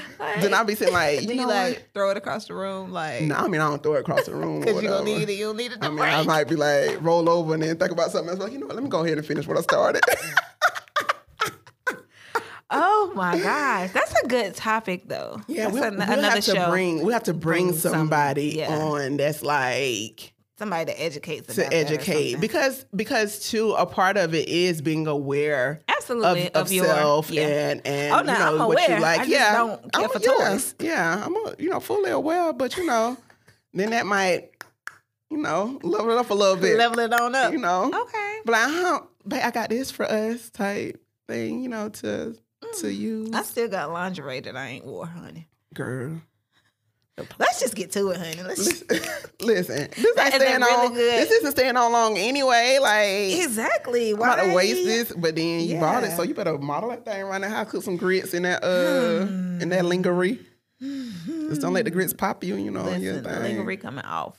[0.42, 3.22] then I be saying like, you you know like throw it across the room, like
[3.22, 3.28] what?
[3.30, 4.60] No, I mean I don't throw it across the room.
[4.62, 6.14] because you don't need it, you don't need it to I mean, break.
[6.14, 8.40] I might be like roll over and then think about something else.
[8.40, 8.76] Like, you know what?
[8.76, 10.02] Let me go ahead and finish what I started.
[12.76, 15.40] Oh my gosh, that's a good topic though.
[15.48, 16.70] yeah, that's we, an- we have to show.
[16.72, 18.76] bring we have to bring, Bring some- somebody yeah.
[18.76, 24.36] on that's like Somebody that educates about to educate because because too a part of
[24.36, 27.72] it is being aware of, absolutely of, your self yeah.
[27.72, 29.00] and and Oh, you know I'm what you aware.
[29.00, 29.20] like.
[29.22, 30.76] I just yeah, don't care I'm- for yeah, toys.
[30.80, 33.18] Yeah, I'm a, you know fully aware, but you know
[33.74, 34.52] then that might
[35.32, 36.78] you know level it up a little bit.
[36.78, 37.52] level it on up.
[37.52, 38.40] You know, Okay.
[38.46, 41.64] but huh, babe, I got this for us type thing.
[41.64, 42.38] You know, to
[42.80, 45.48] to mm, use, I still got lingerie that I ain't wore, honey.
[45.74, 46.22] girl.
[47.38, 48.42] Let's just get to it, honey.
[48.42, 48.84] Let's
[49.40, 50.94] Listen, this ain't staying really on.
[50.94, 51.22] good.
[51.22, 52.80] This isn't staying on long anyway.
[52.82, 54.10] Like exactly.
[54.12, 54.56] I'm about to Why?
[54.56, 57.50] waste this, but then you bought it, so you better model that thing right now.
[57.50, 59.28] How cook some grits in that uh
[59.62, 60.40] in that lingerie.
[60.82, 62.56] Just don't let the grits pop you.
[62.56, 63.58] You know your Listen, the thing.
[63.58, 64.38] lingerie coming off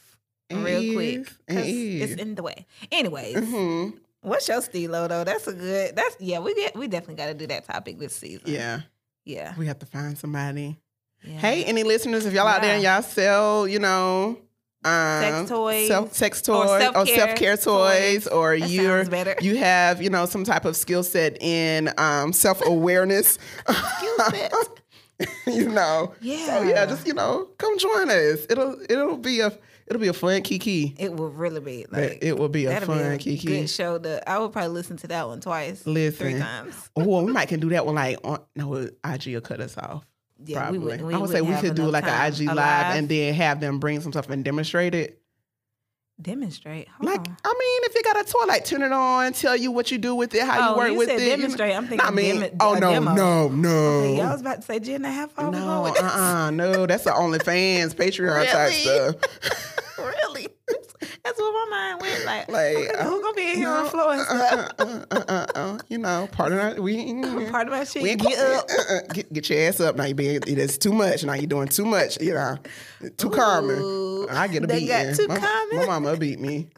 [0.51, 1.15] It real is, quick.
[1.49, 2.11] it 'cause is.
[2.11, 2.67] It's in the way.
[2.91, 3.99] Anyways, Mhm.
[4.23, 5.23] what's your stilo though?
[5.23, 5.95] That's a good.
[5.95, 6.41] That's yeah.
[6.41, 6.77] We get.
[6.77, 8.43] We definitely got to do that topic this season.
[8.47, 8.81] Yeah,
[9.25, 9.55] Yeah.
[9.57, 10.77] we have to find somebody.
[11.25, 11.39] Yeah.
[11.39, 14.39] Hey, any listeners, if y'all out there and y'all sell, you know,
[14.85, 18.27] um, Sex toys, self sex or toys, or self-care toys, toys.
[18.27, 22.61] or That you're you have you know some type of skill set in um, self
[22.67, 23.39] awareness.
[25.47, 26.87] you know, So yeah, Yeah.
[26.87, 28.47] just you know, come join us.
[28.51, 29.57] It'll it'll be a
[29.87, 30.95] it'll be a fun kiki.
[30.99, 33.47] It will really be like it will be a fun be a kiki.
[33.47, 33.99] good show.
[33.99, 36.91] To I would probably listen to that one twice, three times.
[36.97, 40.05] Oh, we might can do that one like on no IG will cut us off.
[40.45, 40.79] Yeah, Probably.
[40.79, 41.01] we would.
[41.03, 43.35] We I would say we have could do like an IG A live, and then
[43.35, 45.21] have them bring some stuff and demonstrate it.
[46.21, 46.87] demonstrate.
[46.89, 47.37] Hold Like, on.
[47.45, 49.99] I mean, if you got a toy, like turn it on, tell you what you
[49.99, 51.23] do with it, how you Oh, work you with said it.
[51.25, 51.37] you know.
[51.37, 51.75] demonstrate.
[51.77, 53.15] I'm thinking I mean, demo- oh no, demo.
[53.15, 55.93] no, no, Okay, yeah, I was about to say, Jen, how far we no, going
[55.93, 59.71] with uh-uh, no, that's the OnlyFans Patreon type stuff.
[61.25, 62.49] That's what my mind went like.
[62.51, 64.73] Like, who gonna be in here on floor and stuff?
[64.79, 67.15] uh, uh, uh, you know, part of our, we.
[67.51, 68.03] Part of my shit.
[68.03, 68.67] We Get up.
[68.71, 70.05] uh, uh, get, get your ass up now.
[70.05, 71.33] You being it's too much now.
[71.35, 72.21] you're doing too much.
[72.21, 72.59] You know,
[73.17, 74.27] too common.
[74.31, 75.77] I get a got too my, common?
[75.79, 76.69] My mama beat me.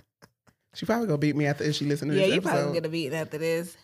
[0.74, 2.50] She probably gonna beat me after she listen to Yeah, this you episode.
[2.52, 3.76] probably gonna beat after this.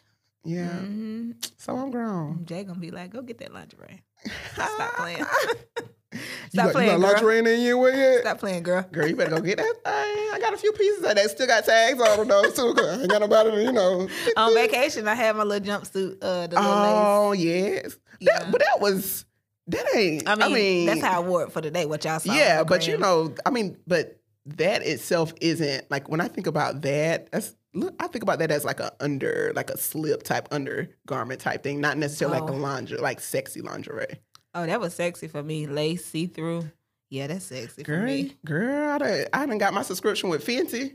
[0.44, 0.68] yeah.
[0.68, 2.44] hmm So I'm grown.
[2.44, 4.02] Jay gonna be like, go get that lingerie.
[4.54, 5.24] Stop playing.
[6.12, 6.18] You
[6.50, 7.10] Stop got, you playing, got girl.
[7.12, 8.20] lingerie in there you with yet?
[8.20, 8.82] Stop playing, girl.
[8.92, 9.84] Girl, you better go get that thing.
[9.84, 11.30] I got a few pieces of that.
[11.30, 12.74] Still got tags on them though too.
[12.82, 14.08] I ain't got nobody, to, you know.
[14.36, 16.92] On vacation, I had my little jumpsuit, uh, the little lace.
[16.94, 17.96] Oh yes.
[18.20, 18.38] Yeah.
[18.40, 19.24] That, but that was
[19.68, 20.28] that ain't.
[20.28, 21.86] I mean, that's how I wore it for the day.
[21.86, 22.32] What y'all saw?
[22.32, 26.82] Yeah, but you know, I mean, but that itself isn't like when I think about
[26.82, 27.30] that.
[27.30, 31.40] That's look, I think about that as like a under, like a slip type undergarment
[31.40, 32.54] type thing, not necessarily like Oh.
[32.54, 34.18] a lingerie, like sexy lingerie.
[34.54, 35.66] Oh, that was sexy for me.
[35.66, 36.70] Lace, see through.
[37.10, 38.36] Yeah, that's sexy for Girl, me.
[38.44, 40.94] girl, I done, I done got my subscription with Fenty.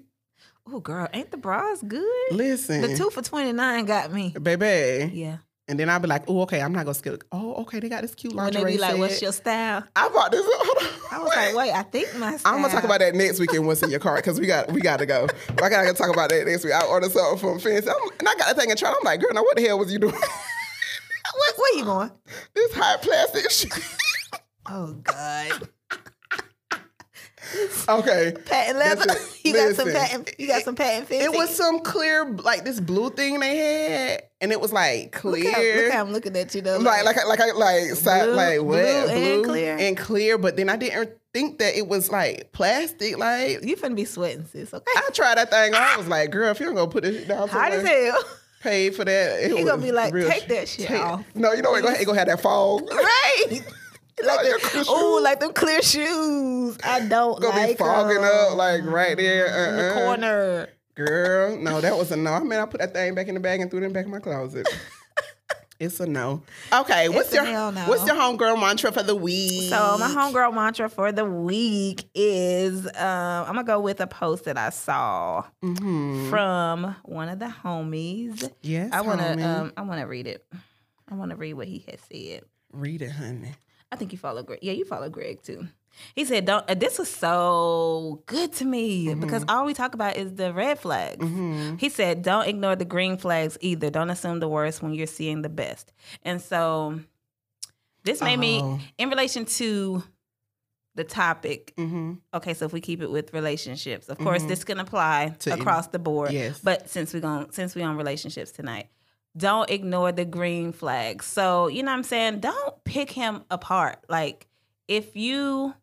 [0.72, 2.03] Oh, girl, ain't the bras good?
[2.32, 4.34] Listen, The two for twenty nine got me.
[4.41, 5.38] baby, Yeah.
[5.68, 7.24] and then I'll be like, oh, okay, I'm not gonna skip.
[7.32, 8.64] Oh, okay, they got this cute When lingerie.
[8.64, 10.45] they be like, "What's your style?" I bought this.
[11.12, 13.53] I was like, "Wait, I think my style." I'm gonna talk about that next week
[13.53, 15.28] and what's in your cart because we got we got to go.
[15.64, 16.74] I gotta talk about that next week.
[16.74, 18.89] I ordered something from Fenty, I'm, and I got that thing and try.
[18.89, 20.16] I'm like, girl, now what the hell was you doing?
[21.38, 22.12] Where, where you going?
[22.56, 23.74] this hot plastic shit.
[24.70, 25.70] Oh God,
[27.90, 29.06] okay, patent leather.
[29.48, 30.32] You got some patent.
[30.38, 31.10] You got some patent.
[31.10, 35.42] it was some clear like this blue thing they had, and it was like Look
[35.42, 35.84] how, clear.
[35.86, 36.80] look how I'm looking at you though.
[36.80, 39.78] like like like I- like side, Blue- like what blue and clear?
[39.80, 43.18] and clear, but then I didn't think that it was like plastic.
[43.18, 44.74] Like you finna be sweating, sis.
[44.74, 44.92] Okay.
[44.98, 45.74] I tried that thing.
[45.74, 48.22] I was like, girl, if you don't go put this down, Hot as hell.
[48.68, 49.39] Pay for that.
[49.43, 51.24] It He gonna be like, take sh- that shit take- off.
[51.36, 51.82] No, you know what?
[51.84, 52.88] Go ahead, go have that fog.
[52.91, 53.61] Right.
[54.26, 56.76] Like the, clear oh, like them clear shoes.
[56.84, 58.24] I don't Gonna like be fogging them.
[58.24, 59.93] up like right there in the uh-uh.
[59.93, 60.70] corner.
[60.95, 62.34] Girl, no, that was a no.
[62.34, 63.93] I mean, I put that thing back in the bag and threw it in the
[63.93, 64.68] back of my closet.
[65.80, 66.42] it's a no.
[66.74, 67.72] Okay, what's your no.
[67.88, 69.70] what's your homegirl mantra for the week?
[69.70, 74.46] So my homegirl mantra for the week is um, I'm gonna go with a post
[74.46, 76.30] that I saw Mhm.
[76.30, 78.50] from one of the homies.
[78.62, 80.46] Yes, I wanna um, I wanna read it.
[81.10, 82.44] I wanna read what he has said.
[82.74, 83.54] read it, honey.
[83.92, 84.60] I think you follow Greg.
[84.62, 85.68] Yeah, you follow Greg too.
[86.16, 90.18] He said, "Don't." Uh, this was so good to me because all we talk about
[90.18, 91.26] is the red flags.
[91.26, 91.78] Mm-hmm.
[91.78, 93.89] He said, "Don't ignore the green flags either.
[93.89, 95.91] Don't assume the worst when you're seeing the best."
[96.24, 97.00] And so,
[98.04, 98.41] this made Oh.
[98.78, 100.04] me in relation to
[100.95, 101.74] the topic.
[101.78, 102.14] Mm-hmm.
[102.34, 105.62] Okay, so if we keep it with relationships, of course, this can apply To any-
[105.62, 106.32] across the board.
[106.32, 106.60] yes.
[106.64, 108.88] But since we're going since we're on relationships tonight,
[109.36, 111.26] don't ignore the green flags.
[111.26, 112.39] So you know what I'm saying.
[112.39, 114.04] Don't pick him apart.
[114.10, 114.48] Like
[114.88, 115.74] if you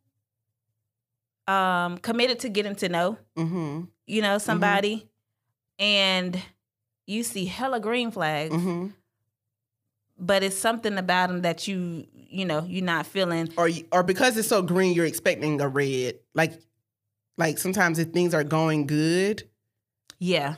[1.48, 3.82] um committed to getting to know, Mm-hmm.
[4.06, 5.08] you know somebody,
[5.78, 6.40] and
[7.06, 8.86] you see hella green flags, Mm-hmm.
[10.18, 13.48] but it's something about him that you you know you're not feeling.
[13.56, 16.18] Or or because it's so green, you're expecting a red.
[16.34, 16.52] Like
[17.36, 19.42] like sometimes if things are going good
[20.18, 20.54] Yeah,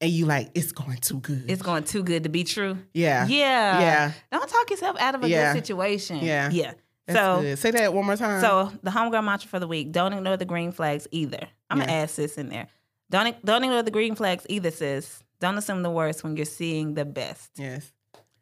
[0.00, 1.44] and you like it's going too good.
[1.48, 2.78] it's going too good to be true.
[2.92, 3.26] yeah.
[3.26, 4.12] Yeah, Yeah.
[4.32, 5.52] Don't talk yourself out of a Yeah.
[5.54, 6.18] good situation.
[6.18, 6.50] Yeah.
[6.50, 6.74] yeah.
[7.06, 7.58] That's so good.
[7.58, 8.40] say that one more time.
[8.40, 11.48] So the homegirl mantra for the week: Don't ignore the green flags either.
[11.70, 12.68] I'm gonna add sis in there.
[13.10, 15.22] Don't don't ignore the green flags either, sis.
[15.40, 17.50] Don't assume the worst when you're seeing the best.
[17.56, 17.92] yes.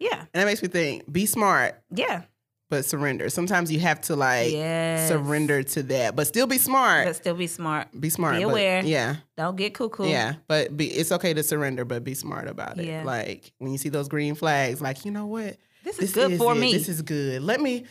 [0.01, 2.23] Yeah, And that makes me think, be smart, yeah,
[2.69, 3.31] but surrender.
[3.31, 5.09] Sometimes you have to like yes.
[5.09, 7.07] surrender to that, but still be smart.
[7.07, 7.89] but still be smart.
[7.99, 8.37] be smart.
[8.37, 8.83] be aware.
[8.85, 9.17] yeah.
[9.37, 10.09] Don't get cuckoo.
[10.09, 10.35] Yeah.
[10.49, 12.87] But be, it's okay to surrender, but be smart about it.
[12.87, 13.05] Yeah.
[13.05, 15.57] Like when you see those green flags, like, you know what?
[15.85, 16.59] this is good for it.
[16.59, 16.73] me.
[16.73, 17.43] This is good.
[17.43, 17.85] Let me.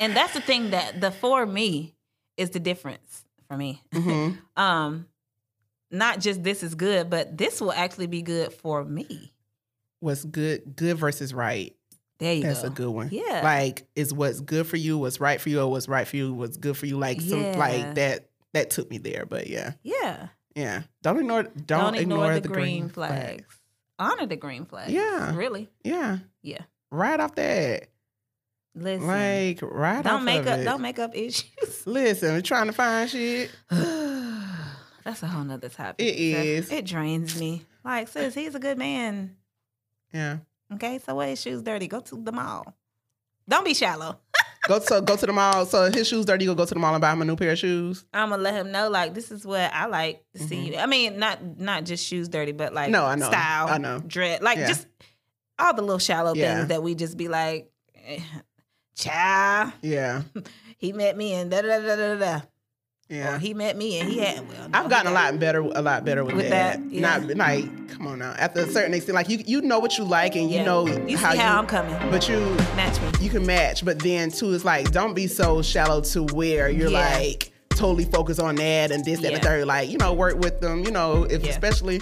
[0.00, 1.94] And that's the thing that the for me
[2.36, 3.82] is the difference for me.
[3.92, 4.38] Mhm.
[4.56, 5.06] um,
[5.90, 9.32] not just this is good, but this will actually be good for me.
[10.00, 11.74] What's good, good versus right.
[12.18, 12.68] There you That's go.
[12.68, 13.08] a good one.
[13.10, 13.40] Yeah.
[13.42, 16.32] Like, is what's good for you, what's right for you, or what's right for you,
[16.32, 16.96] what's good for you.
[16.96, 19.24] Like, some, like that, that took me there.
[19.26, 19.72] But yeah.
[19.82, 20.28] Yeah.
[20.54, 20.82] Yeah.
[21.02, 23.44] Don't ignore, don't, Don't, ignore, the, green, flags.
[23.98, 24.92] Honor the green flags.
[24.92, 25.34] Yeah.
[25.34, 25.68] Really.
[25.82, 26.18] Yeah.
[26.42, 26.62] Yeah.
[26.90, 27.88] Right off that.
[28.76, 29.06] Listen.
[29.06, 30.64] Like, right off don't make up it.
[30.64, 31.44] don't make up issues.
[31.86, 33.50] Listen, we're trying to find shit.
[33.70, 36.04] That's a whole nother topic.
[36.04, 36.72] It is.
[36.72, 37.64] It drains me.
[37.84, 39.36] Like, sis, he's a good man.
[40.12, 40.38] Yeah.
[40.72, 41.86] Okay, so what his shoes dirty?
[41.88, 42.74] Go to the mall.
[43.48, 44.18] Don't be shallow.
[44.66, 45.66] Go to go to the mall.
[45.66, 46.46] So his shoes dirty.
[46.46, 48.06] You go to the mall and buy him a new pair of shoes.
[48.14, 50.76] I'm gonna let him know, like, this is what I like to see you.
[50.78, 52.92] I mean, not not just shoes dirty, but like Mm-hmm.
[52.92, 53.26] No, I know.
[53.28, 53.98] style, I know.
[54.06, 54.68] dread, like Yeah.
[54.68, 54.86] just
[55.58, 56.56] all the little shallow Yeah.
[56.56, 57.70] things that we just be like,
[58.06, 58.20] eh,
[58.94, 60.22] child, Yeah.
[60.78, 62.40] he met me and da da da da da.
[63.10, 63.34] Yeah.
[63.34, 64.48] Or he met me and he had.
[64.48, 66.78] Well, no, I've gotten a lot better, a lot better with, With that.
[66.82, 67.00] that, yeah.
[67.18, 68.32] Not like, come on now.
[68.38, 70.64] After a certain extent, like you, you know what you like and you Yeah.
[70.64, 71.94] know You see how, how, you, I'm coming.
[72.10, 72.38] but you,
[72.76, 73.10] Match me.
[73.24, 73.84] you can match.
[73.84, 77.16] But then too, it's like don't be so shallow to where you're Yeah.
[77.18, 79.44] like totally focus on that and this, that, and the Yeah.
[79.44, 79.66] third.
[79.66, 80.84] Like you know, work with them.
[80.84, 81.50] You know, if Yeah.
[81.52, 81.96] especially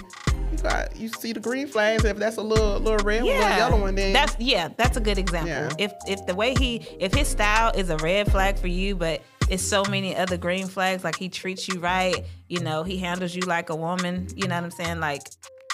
[0.51, 2.05] you got you see the green flags.
[2.05, 5.17] If that's a little little red one, yellow one, then that's yeah, that's a good
[5.17, 5.49] example.
[5.49, 5.69] Yeah.
[5.77, 9.21] If if the way he if his style is a red flag for you, but
[9.49, 13.35] it's so many other green flags, like he treats you right, you know, he handles
[13.35, 14.99] you like a woman, you know what I'm saying?
[15.01, 15.21] Like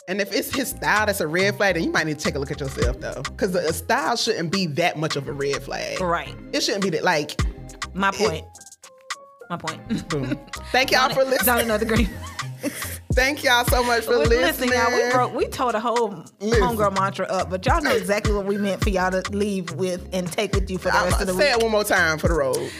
[0.07, 2.33] And if it's his style that's a red flag, then you might need to take
[2.35, 5.61] a look at yourself though, because a style shouldn't be that much of a red
[5.61, 6.01] flag.
[6.01, 6.33] right.
[6.51, 7.03] It shouldn't be that.
[7.03, 7.39] Like,
[7.93, 8.43] My point.
[9.49, 10.07] My point.
[10.09, 10.39] boom.
[10.71, 11.67] Thank y'all for listening.
[11.67, 12.07] Don't know green.
[13.13, 14.73] Thank y'all so much for Listen, listening.
[14.73, 16.61] y'all, we broke, we told a whole Listen.
[16.61, 20.07] homegirl mantra up, but y'all know exactly what we meant for y'all to leave with
[20.13, 21.47] and take with you for the I'll rest of the say week.
[21.47, 22.71] Say it one more time for the road.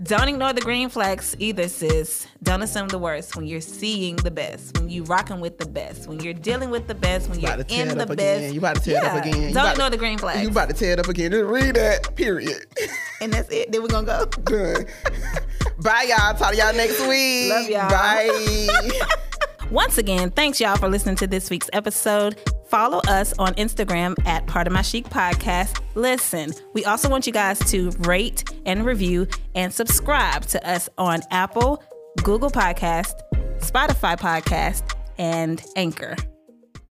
[0.00, 2.28] Don't ignore the green flags either, sis.
[2.42, 6.06] Don't assume the worst when you're seeing the best, when you rocking with the best,
[6.08, 8.08] when you're dealing with the best, when You you're about to tear in the up
[8.16, 8.38] best.
[8.38, 8.52] again.
[8.52, 9.48] You about to tear it up again.
[9.48, 10.40] You Don't ignore to- the green flags.
[10.42, 11.32] You about to tear it up again.
[11.32, 12.14] Just read that.
[12.14, 12.64] Period.
[13.20, 13.72] and that's it.
[13.72, 14.26] Then we're gonna go.
[14.44, 14.86] Good.
[15.82, 16.34] Bye, y'all.
[16.34, 17.50] Talk to y'all next week.
[17.50, 17.90] Love y'all.
[17.90, 19.08] Bye.
[19.70, 22.40] Once again, thanks y'all for listening to this week's episode.
[22.68, 25.82] Follow us on Instagram at Pardon My Sheep Podcast.
[25.94, 31.20] Listen, we also want you guys to rate and review and subscribe to us on
[31.30, 31.82] Apple,
[32.22, 33.12] Google Podcast,
[33.58, 36.16] Spotify Podcast, and Anchor.